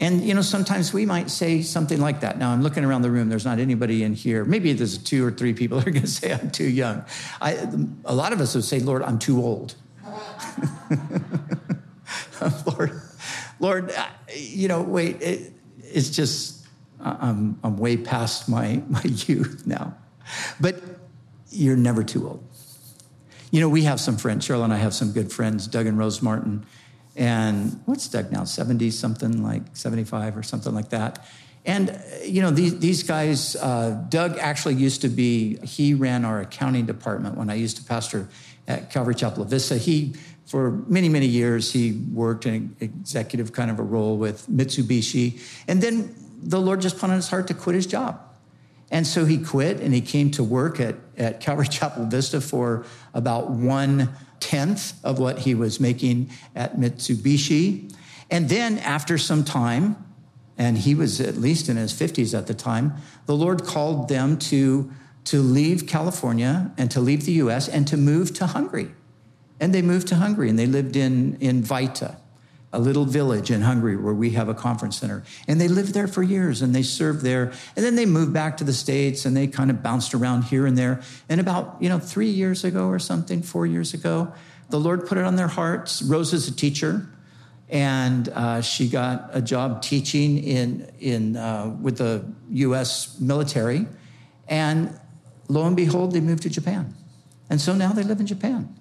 And, 0.00 0.22
you 0.22 0.32
know, 0.32 0.40
sometimes 0.40 0.94
we 0.94 1.04
might 1.04 1.30
say 1.30 1.60
something 1.60 2.00
like 2.00 2.20
that. 2.20 2.38
Now, 2.38 2.52
I'm 2.52 2.62
looking 2.62 2.84
around 2.84 3.02
the 3.02 3.10
room. 3.10 3.28
There's 3.28 3.44
not 3.44 3.58
anybody 3.58 4.02
in 4.02 4.14
here. 4.14 4.46
Maybe 4.46 4.72
there's 4.72 4.96
two 4.96 5.26
or 5.26 5.30
three 5.30 5.52
people 5.52 5.78
that 5.78 5.86
are 5.86 5.90
going 5.90 6.02
to 6.02 6.08
say, 6.08 6.32
I'm 6.32 6.50
too 6.50 6.68
young. 6.68 7.04
I, 7.40 7.68
a 8.06 8.14
lot 8.14 8.32
of 8.32 8.40
us 8.40 8.54
would 8.54 8.64
say, 8.64 8.80
Lord, 8.80 9.02
I'm 9.02 9.18
too 9.18 9.42
old. 9.42 9.74
Lord, 12.66 13.02
Lord, 13.60 13.94
you 14.34 14.68
know, 14.68 14.80
wait, 14.80 15.20
it, 15.20 15.52
it's 15.82 16.08
just, 16.08 16.66
I'm, 16.98 17.60
I'm 17.62 17.76
way 17.76 17.98
past 17.98 18.48
my, 18.48 18.82
my 18.88 19.02
youth 19.04 19.66
now. 19.66 19.94
But 20.58 20.82
you're 21.50 21.76
never 21.76 22.02
too 22.02 22.26
old. 22.26 22.42
You 23.50 23.60
know, 23.60 23.68
we 23.68 23.82
have 23.82 24.00
some 24.00 24.16
friends, 24.16 24.46
Cheryl 24.46 24.64
and 24.64 24.72
I 24.72 24.76
have 24.76 24.94
some 24.94 25.12
good 25.12 25.32
friends, 25.32 25.66
Doug 25.66 25.86
and 25.86 25.98
Rose 25.98 26.22
Martin. 26.22 26.64
And 27.16 27.80
what's 27.86 28.08
Doug 28.08 28.30
now? 28.30 28.44
70 28.44 28.90
something, 28.90 29.42
like 29.42 29.62
75 29.74 30.36
or 30.36 30.42
something 30.42 30.74
like 30.74 30.90
that. 30.90 31.26
And, 31.66 32.00
you 32.24 32.40
know, 32.40 32.50
these, 32.50 32.78
these 32.78 33.02
guys, 33.02 33.54
uh, 33.56 34.02
Doug 34.08 34.38
actually 34.38 34.76
used 34.76 35.02
to 35.02 35.08
be, 35.08 35.58
he 35.58 35.92
ran 35.92 36.24
our 36.24 36.40
accounting 36.40 36.86
department 36.86 37.36
when 37.36 37.50
I 37.50 37.54
used 37.54 37.76
to 37.76 37.84
pastor 37.84 38.28
at 38.66 38.90
Calvary 38.90 39.14
Chapel 39.14 39.42
of 39.42 39.50
Vista. 39.50 39.76
He, 39.76 40.14
for 40.46 40.70
many, 40.88 41.08
many 41.08 41.26
years, 41.26 41.72
he 41.72 41.92
worked 42.12 42.46
in 42.46 42.74
executive 42.80 43.52
kind 43.52 43.70
of 43.70 43.78
a 43.78 43.82
role 43.82 44.16
with 44.16 44.46
Mitsubishi. 44.48 45.40
And 45.68 45.82
then 45.82 46.14
the 46.42 46.60
Lord 46.60 46.80
just 46.80 46.98
put 46.98 47.10
on 47.10 47.16
his 47.16 47.28
heart 47.28 47.46
to 47.48 47.54
quit 47.54 47.76
his 47.76 47.86
job. 47.86 48.20
And 48.90 49.06
so 49.06 49.24
he 49.24 49.38
quit 49.38 49.80
and 49.80 49.94
he 49.94 50.00
came 50.00 50.30
to 50.32 50.42
work 50.42 50.80
at, 50.80 50.96
at 51.20 51.40
Calvary 51.40 51.68
Chapel 51.70 52.06
Vista 52.06 52.40
for 52.40 52.84
about 53.14 53.50
one 53.50 54.08
tenth 54.40 54.94
of 55.04 55.18
what 55.18 55.40
he 55.40 55.54
was 55.54 55.78
making 55.78 56.30
at 56.56 56.76
Mitsubishi. 56.76 57.94
And 58.30 58.48
then 58.48 58.78
after 58.78 59.18
some 59.18 59.44
time, 59.44 59.96
and 60.56 60.78
he 60.78 60.94
was 60.94 61.20
at 61.20 61.36
least 61.36 61.68
in 61.68 61.76
his 61.76 61.92
50s 61.92 62.36
at 62.36 62.46
the 62.46 62.54
time, 62.54 62.94
the 63.26 63.36
Lord 63.36 63.64
called 63.64 64.08
them 64.08 64.38
to, 64.38 64.90
to 65.24 65.40
leave 65.40 65.86
California 65.86 66.72
and 66.76 66.90
to 66.90 67.00
leave 67.00 67.24
the 67.26 67.32
US 67.32 67.68
and 67.68 67.86
to 67.88 67.96
move 67.96 68.34
to 68.34 68.46
Hungary. 68.46 68.90
And 69.58 69.74
they 69.74 69.82
moved 69.82 70.08
to 70.08 70.16
Hungary 70.16 70.48
and 70.48 70.58
they 70.58 70.66
lived 70.66 70.96
in, 70.96 71.36
in 71.40 71.62
Vajta 71.62 72.16
a 72.72 72.78
little 72.78 73.04
village 73.04 73.50
in 73.50 73.62
Hungary 73.62 73.96
where 73.96 74.14
we 74.14 74.30
have 74.30 74.48
a 74.48 74.54
conference 74.54 74.98
center. 74.98 75.24
And 75.48 75.60
they 75.60 75.66
lived 75.66 75.92
there 75.92 76.06
for 76.06 76.22
years 76.22 76.62
and 76.62 76.74
they 76.74 76.82
served 76.82 77.22
there. 77.22 77.52
And 77.74 77.84
then 77.84 77.96
they 77.96 78.06
moved 78.06 78.32
back 78.32 78.56
to 78.58 78.64
the 78.64 78.72
States 78.72 79.24
and 79.24 79.36
they 79.36 79.48
kind 79.48 79.70
of 79.70 79.82
bounced 79.82 80.14
around 80.14 80.44
here 80.44 80.66
and 80.66 80.78
there. 80.78 81.02
And 81.28 81.40
about, 81.40 81.76
you 81.80 81.88
know, 81.88 81.98
three 81.98 82.30
years 82.30 82.62
ago 82.62 82.86
or 82.86 82.98
something, 82.98 83.42
four 83.42 83.66
years 83.66 83.92
ago, 83.92 84.32
the 84.68 84.78
Lord 84.78 85.06
put 85.06 85.18
it 85.18 85.24
on 85.24 85.34
their 85.34 85.48
hearts. 85.48 86.00
Rose 86.02 86.32
is 86.32 86.46
a 86.46 86.54
teacher. 86.54 87.08
And 87.68 88.28
uh, 88.28 88.60
she 88.62 88.88
got 88.88 89.30
a 89.32 89.42
job 89.42 89.82
teaching 89.82 90.38
in, 90.38 90.90
in, 91.00 91.36
uh, 91.36 91.76
with 91.80 91.98
the 91.98 92.24
US 92.50 93.18
military. 93.20 93.86
And 94.46 94.98
lo 95.48 95.66
and 95.66 95.76
behold, 95.76 96.12
they 96.12 96.20
moved 96.20 96.44
to 96.44 96.50
Japan. 96.50 96.94
And 97.48 97.60
so 97.60 97.74
now 97.74 97.92
they 97.92 98.04
live 98.04 98.20
in 98.20 98.26
Japan 98.26 98.76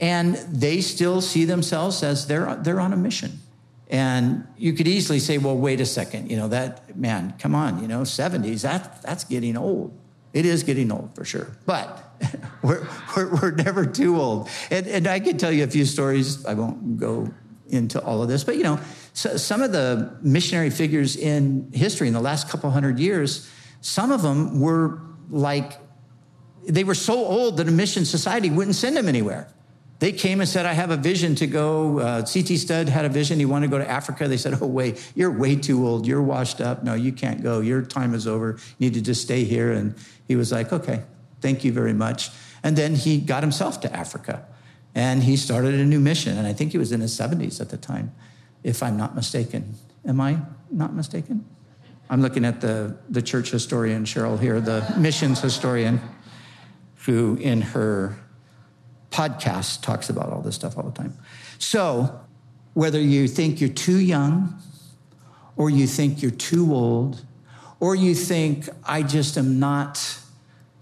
and 0.00 0.34
they 0.34 0.80
still 0.80 1.20
see 1.20 1.44
themselves 1.44 2.02
as 2.02 2.26
they're, 2.26 2.54
they're 2.56 2.80
on 2.80 2.92
a 2.92 2.96
mission. 2.96 3.38
And 3.90 4.46
you 4.56 4.74
could 4.74 4.86
easily 4.86 5.18
say, 5.18 5.38
well, 5.38 5.56
wait 5.56 5.80
a 5.80 5.86
second, 5.86 6.30
you 6.30 6.36
know, 6.36 6.48
that, 6.48 6.96
man, 6.96 7.34
come 7.38 7.54
on, 7.54 7.80
you 7.80 7.88
know, 7.88 8.02
70s, 8.02 8.62
that, 8.62 9.02
that's 9.02 9.24
getting 9.24 9.56
old. 9.56 9.98
It 10.34 10.44
is 10.44 10.62
getting 10.62 10.92
old 10.92 11.14
for 11.14 11.24
sure. 11.24 11.56
But 11.64 12.04
we're, 12.62 12.86
we're, 13.16 13.40
we're, 13.40 13.50
never 13.52 13.86
too 13.86 14.20
old. 14.20 14.48
And, 14.70 14.86
and 14.86 15.06
I 15.06 15.20
could 15.20 15.38
tell 15.38 15.50
you 15.50 15.64
a 15.64 15.68
few 15.68 15.86
stories. 15.86 16.44
I 16.44 16.54
won't 16.54 16.98
go 16.98 17.32
into 17.68 18.00
all 18.02 18.22
of 18.22 18.28
this, 18.28 18.44
but 18.44 18.56
you 18.56 18.62
know, 18.62 18.78
so 19.14 19.36
some 19.36 19.62
of 19.62 19.72
the 19.72 20.16
missionary 20.22 20.70
figures 20.70 21.16
in 21.16 21.70
history 21.72 22.08
in 22.08 22.14
the 22.14 22.20
last 22.20 22.48
couple 22.48 22.70
hundred 22.70 22.98
years, 22.98 23.50
some 23.80 24.12
of 24.12 24.22
them 24.22 24.60
were 24.60 25.00
like, 25.30 25.72
they 26.66 26.84
were 26.84 26.94
so 26.94 27.14
old 27.14 27.56
that 27.56 27.68
a 27.68 27.70
mission 27.70 28.04
society 28.04 28.50
wouldn't 28.50 28.76
send 28.76 28.96
them 28.96 29.08
anywhere. 29.08 29.48
They 29.98 30.12
came 30.12 30.40
and 30.40 30.48
said, 30.48 30.64
I 30.64 30.74
have 30.74 30.90
a 30.90 30.96
vision 30.96 31.34
to 31.36 31.46
go. 31.46 31.98
Uh, 31.98 32.24
C.T. 32.24 32.56
Studd 32.56 32.88
had 32.88 33.04
a 33.04 33.08
vision. 33.08 33.38
He 33.40 33.44
wanted 33.44 33.66
to 33.66 33.70
go 33.70 33.78
to 33.78 33.90
Africa. 33.90 34.28
They 34.28 34.36
said, 34.36 34.56
Oh, 34.60 34.66
wait, 34.66 35.12
you're 35.16 35.30
way 35.30 35.56
too 35.56 35.86
old. 35.86 36.06
You're 36.06 36.22
washed 36.22 36.60
up. 36.60 36.84
No, 36.84 36.94
you 36.94 37.12
can't 37.12 37.42
go. 37.42 37.60
Your 37.60 37.82
time 37.82 38.14
is 38.14 38.26
over. 38.26 38.58
You 38.78 38.88
need 38.88 38.94
to 38.94 39.00
just 39.00 39.22
stay 39.22 39.42
here. 39.42 39.72
And 39.72 39.96
he 40.28 40.36
was 40.36 40.52
like, 40.52 40.72
Okay, 40.72 41.02
thank 41.40 41.64
you 41.64 41.72
very 41.72 41.92
much. 41.92 42.30
And 42.62 42.76
then 42.76 42.94
he 42.94 43.18
got 43.18 43.42
himself 43.42 43.80
to 43.80 43.92
Africa 43.94 44.46
and 44.94 45.22
he 45.22 45.36
started 45.36 45.74
a 45.74 45.84
new 45.84 46.00
mission. 46.00 46.38
And 46.38 46.46
I 46.46 46.52
think 46.52 46.72
he 46.72 46.78
was 46.78 46.92
in 46.92 47.00
his 47.00 47.16
70s 47.18 47.60
at 47.60 47.68
the 47.68 47.76
time, 47.76 48.12
if 48.62 48.82
I'm 48.82 48.96
not 48.96 49.14
mistaken. 49.14 49.74
Am 50.06 50.20
I 50.20 50.38
not 50.70 50.94
mistaken? 50.94 51.44
I'm 52.10 52.22
looking 52.22 52.44
at 52.44 52.60
the, 52.60 52.96
the 53.10 53.20
church 53.20 53.50
historian, 53.50 54.04
Cheryl, 54.04 54.40
here, 54.40 54.60
the 54.60 54.94
missions 54.96 55.40
historian, 55.40 56.00
who 57.04 57.36
in 57.40 57.60
her 57.60 58.16
podcast 59.10 59.82
talks 59.82 60.10
about 60.10 60.30
all 60.30 60.42
this 60.42 60.54
stuff 60.54 60.76
all 60.76 60.84
the 60.84 60.96
time. 60.96 61.16
So, 61.58 62.20
whether 62.74 63.00
you 63.00 63.26
think 63.26 63.60
you're 63.60 63.70
too 63.70 63.98
young, 63.98 64.60
or 65.56 65.70
you 65.70 65.86
think 65.86 66.22
you're 66.22 66.30
too 66.30 66.72
old, 66.72 67.24
or 67.80 67.94
you 67.94 68.14
think, 68.14 68.68
I 68.84 69.02
just 69.02 69.36
am 69.36 69.58
not 69.58 70.18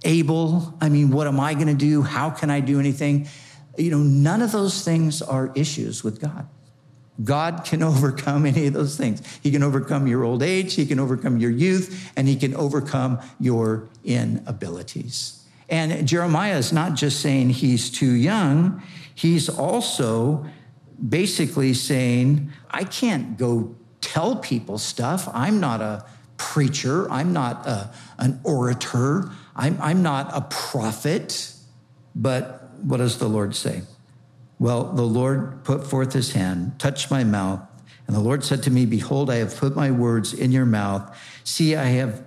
able, 0.05 0.75
I 0.81 0.89
mean, 0.89 1.11
what 1.11 1.27
am 1.27 1.41
I 1.41 1.55
going 1.55 1.69
to 1.69 1.75
do? 1.75 2.03
How 2.03 2.31
can 2.31 2.51
I 2.51 2.61
do 2.61 2.79
anything? 2.79 3.29
You 3.77 3.91
know, 3.91 3.99
none 3.99 4.43
of 4.43 4.53
those 4.53 4.85
things 4.85 5.23
are 5.23 5.53
issues 5.55 6.05
with 6.05 6.21
God. 6.21 6.49
God 7.23 7.65
can 7.65 7.83
overcome 7.83 8.47
any 8.47 8.67
of 8.67 8.75
those 8.75 8.97
things. 8.97 9.23
He 9.43 9.51
can 9.51 9.63
overcome 9.63 10.07
your 10.07 10.25
old 10.25 10.43
age, 10.43 10.75
He 10.75 10.87
can 10.87 11.01
overcome 11.01 11.39
your 11.39 11.51
youth, 11.51 12.13
and 12.17 12.29
He 12.29 12.37
can 12.37 12.55
overcome 12.55 13.21
your 13.41 13.89
inabilities. 14.05 15.43
And 15.69 16.07
Jeremiah 16.07 16.59
is 16.59 16.73
not 16.73 16.95
just 16.95 17.21
saying 17.21 17.51
he's 17.51 17.91
too 17.91 18.13
young, 18.13 18.83
he's 19.15 19.49
also 19.49 20.47
basically 21.09 21.75
saying, 21.75 22.53
I 22.71 22.85
can't 22.85 23.37
go 23.37 23.75
tell 24.01 24.37
people 24.37 24.79
stuff. 24.79 25.29
I'm 25.33 25.61
not 25.61 25.81
a 25.81 26.05
preacher, 26.37 27.11
I'm 27.11 27.33
not 27.33 27.67
a, 27.67 27.93
an 28.19 28.41
orator, 28.45 29.31
I'm, 29.55 29.79
I'm 29.81 30.03
not 30.03 30.31
a 30.33 30.43
prophet. 30.43 31.53
But 32.15 32.71
what 32.83 32.99
does 32.99 33.19
the 33.19 33.29
Lord 33.29 33.55
say? 33.55 33.83
Well, 34.59 34.93
the 34.93 35.03
Lord 35.03 35.65
put 35.65 35.87
forth 35.87 36.13
his 36.13 36.33
hand, 36.33 36.79
touched 36.79 37.11
my 37.11 37.25
mouth, 37.25 37.61
and 38.07 38.15
the 38.15 38.21
Lord 38.21 38.45
said 38.45 38.63
to 38.65 38.71
me, 38.71 38.87
Behold, 38.87 39.31
I 39.31 39.37
have 39.37 39.57
put 39.57 39.75
my 39.75 39.91
words 39.91 40.33
in 40.33 40.53
your 40.53 40.65
mouth. 40.65 41.15
See, 41.45 41.75
I 41.77 41.85
have 41.85 42.25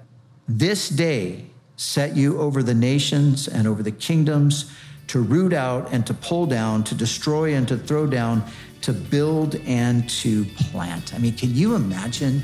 this 0.47 0.89
day 0.89 1.45
set 1.79 2.13
you 2.13 2.37
over 2.41 2.61
the 2.61 2.73
nations 2.73 3.47
and 3.47 3.65
over 3.65 3.81
the 3.81 3.91
kingdoms 3.91 4.69
to 5.07 5.21
root 5.21 5.53
out 5.53 5.89
and 5.93 6.05
to 6.05 6.13
pull 6.13 6.45
down, 6.45 6.83
to 6.83 6.93
destroy 6.93 7.55
and 7.55 7.69
to 7.69 7.77
throw 7.77 8.05
down, 8.05 8.43
to 8.81 8.91
build 8.91 9.55
and 9.65 10.09
to 10.09 10.43
plant. 10.57 11.13
I 11.13 11.19
mean, 11.19 11.37
can 11.37 11.55
you 11.55 11.75
imagine 11.75 12.43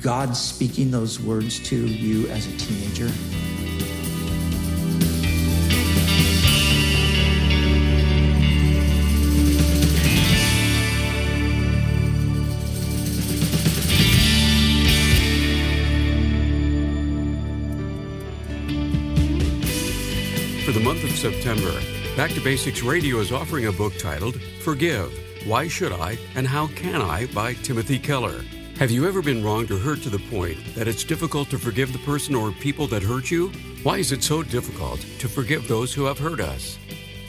God 0.00 0.34
speaking 0.34 0.90
those 0.90 1.20
words 1.20 1.60
to 1.68 1.76
you 1.76 2.28
as 2.28 2.46
a 2.46 2.56
teenager? 2.56 3.99
September, 21.20 21.78
Back 22.16 22.30
to 22.30 22.40
Basics 22.40 22.82
Radio 22.82 23.18
is 23.18 23.30
offering 23.30 23.66
a 23.66 23.72
book 23.72 23.98
titled 23.98 24.40
Forgive 24.62 25.12
Why 25.46 25.68
Should 25.68 25.92
I 25.92 26.16
and 26.34 26.46
How 26.46 26.68
Can 26.68 27.02
I 27.02 27.26
by 27.26 27.52
Timothy 27.52 27.98
Keller. 27.98 28.42
Have 28.78 28.90
you 28.90 29.06
ever 29.06 29.20
been 29.20 29.44
wronged 29.44 29.70
or 29.70 29.76
hurt 29.76 30.00
to 30.04 30.08
the 30.08 30.18
point 30.30 30.56
that 30.74 30.88
it's 30.88 31.04
difficult 31.04 31.50
to 31.50 31.58
forgive 31.58 31.92
the 31.92 31.98
person 31.98 32.34
or 32.34 32.52
people 32.52 32.86
that 32.86 33.02
hurt 33.02 33.30
you? 33.30 33.48
Why 33.82 33.98
is 33.98 34.12
it 34.12 34.22
so 34.22 34.42
difficult 34.42 35.00
to 35.18 35.28
forgive 35.28 35.68
those 35.68 35.92
who 35.92 36.06
have 36.06 36.18
hurt 36.18 36.40
us? 36.40 36.78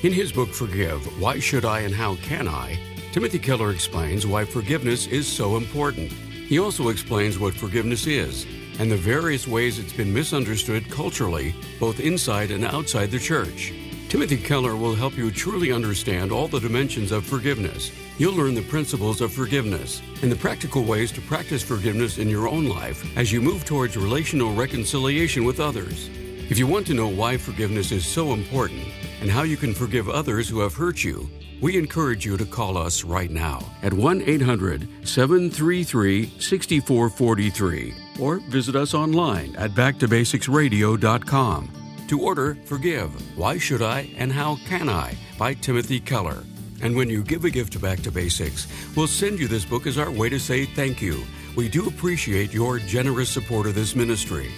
In 0.04 0.13
his 0.13 0.32
book 0.32 0.54
Forgive 0.54 1.19
Why 1.19 1.39
Should 1.39 1.65
I 1.65 1.82
and 1.82 1.93
How 1.93 2.15
Can 2.23 2.47
I, 2.47 2.80
Timothy 3.12 3.39
Keller 3.39 3.71
explains 3.71 4.25
why 4.25 4.45
forgiveness 4.45 5.06
is 5.08 5.27
so 5.27 5.58
important. 5.58 6.13
He 6.13 6.60
also 6.60 6.88
explains 6.88 7.38
what 7.38 7.54
forgiveness 7.54 8.08
is 8.08 8.45
and 8.80 8.89
the 8.89 8.95
various 8.95 9.49
ways 9.49 9.80
it's 9.80 9.91
been 9.91 10.13
misunderstood 10.13 10.89
culturally, 10.89 11.54
both 11.77 11.99
inside 11.99 12.51
and 12.51 12.63
outside 12.63 13.12
the 13.12 13.19
church. 13.19 13.73
Timothy 14.12 14.36
Keller 14.36 14.76
will 14.76 14.93
help 14.93 15.15
you 15.15 15.32
truly 15.32 15.71
understand 15.71 16.34
all 16.34 16.50
the 16.50 16.60
dimensions 16.60 17.13
of 17.13 17.26
forgiveness. 17.26 17.93
You'll 18.17 18.36
learn 18.36 18.56
the 18.56 18.62
principles 18.62 19.21
of 19.21 19.32
forgiveness 19.32 20.02
and 20.21 20.30
the 20.30 20.36
practical 20.36 20.84
ways 20.84 21.13
to 21.13 21.21
practice 21.21 21.63
forgiveness 21.63 22.17
in 22.17 22.28
your 22.28 22.50
own 22.50 22.67
life 22.67 23.06
as 23.17 23.32
you 23.32 23.41
move 23.41 23.63
towards 23.63 23.95
relational 23.95 24.54
reconciliation 24.54 25.45
with 25.45 25.62
others. 25.62 26.10
If 26.50 26.60
you 26.60 26.67
want 26.67 26.88
to 26.88 26.93
know 26.93 27.08
why 27.08 27.38
forgiveness 27.38 27.93
is 27.93 28.06
so 28.06 28.34
important, 28.34 28.84
and 29.21 29.32
how 29.32 29.43
you 29.43 29.56
can 29.56 29.74
forgive 29.74 30.10
others 30.10 30.50
who 30.50 30.60
have 30.60 30.76
hurt 30.76 31.06
you, 31.06 31.30
we 31.62 31.78
encourage 31.78 32.26
you 32.26 32.36
to 32.36 32.43
call 32.43 32.78
us 32.78 33.06
right 33.06 33.32
now 33.32 33.63
at 33.82 33.93
1 33.93 34.24
800 34.24 35.08
733 35.08 36.34
6443 36.38 37.93
or 38.19 38.39
visit 38.50 38.76
us 38.76 38.93
online 38.93 39.56
at 39.56 39.71
backtobasicsradio.com 39.71 41.81
to 42.12 42.19
order 42.19 42.58
Forgive 42.65 43.10
Why 43.38 43.58
Should 43.58 43.82
I 43.82 44.13
and 44.17 44.34
How 44.34 44.58
Can 44.67 44.89
I 44.89 45.15
by 45.38 45.54
Timothy 45.54 46.02
Keller. 46.02 46.43
And 46.82 46.93
when 46.93 47.10
you 47.10 47.24
give 47.24 47.45
a 47.45 47.50
gift 47.50 47.80
Back 47.80 48.02
to 48.02 48.12
Basics, 48.12 48.67
we'll 48.97 49.08
send 49.08 49.39
you 49.39 49.47
this 49.47 49.63
book 49.63 49.88
as 49.88 49.97
our 49.97 50.12
way 50.12 50.28
to 50.28 50.38
say 50.38 50.65
thank 50.65 51.02
you. 51.02 51.24
We 51.56 51.69
do 51.69 51.88
appreciate 51.88 52.54
your 52.54 52.80
generous 52.80 53.30
support 53.30 53.65
of 53.65 53.76
this 53.76 53.95
ministry. 53.95 54.52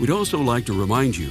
We'd 0.00 0.10
also 0.10 0.40
like 0.40 0.66
to 0.66 0.72
remind 0.72 1.16
you 1.16 1.30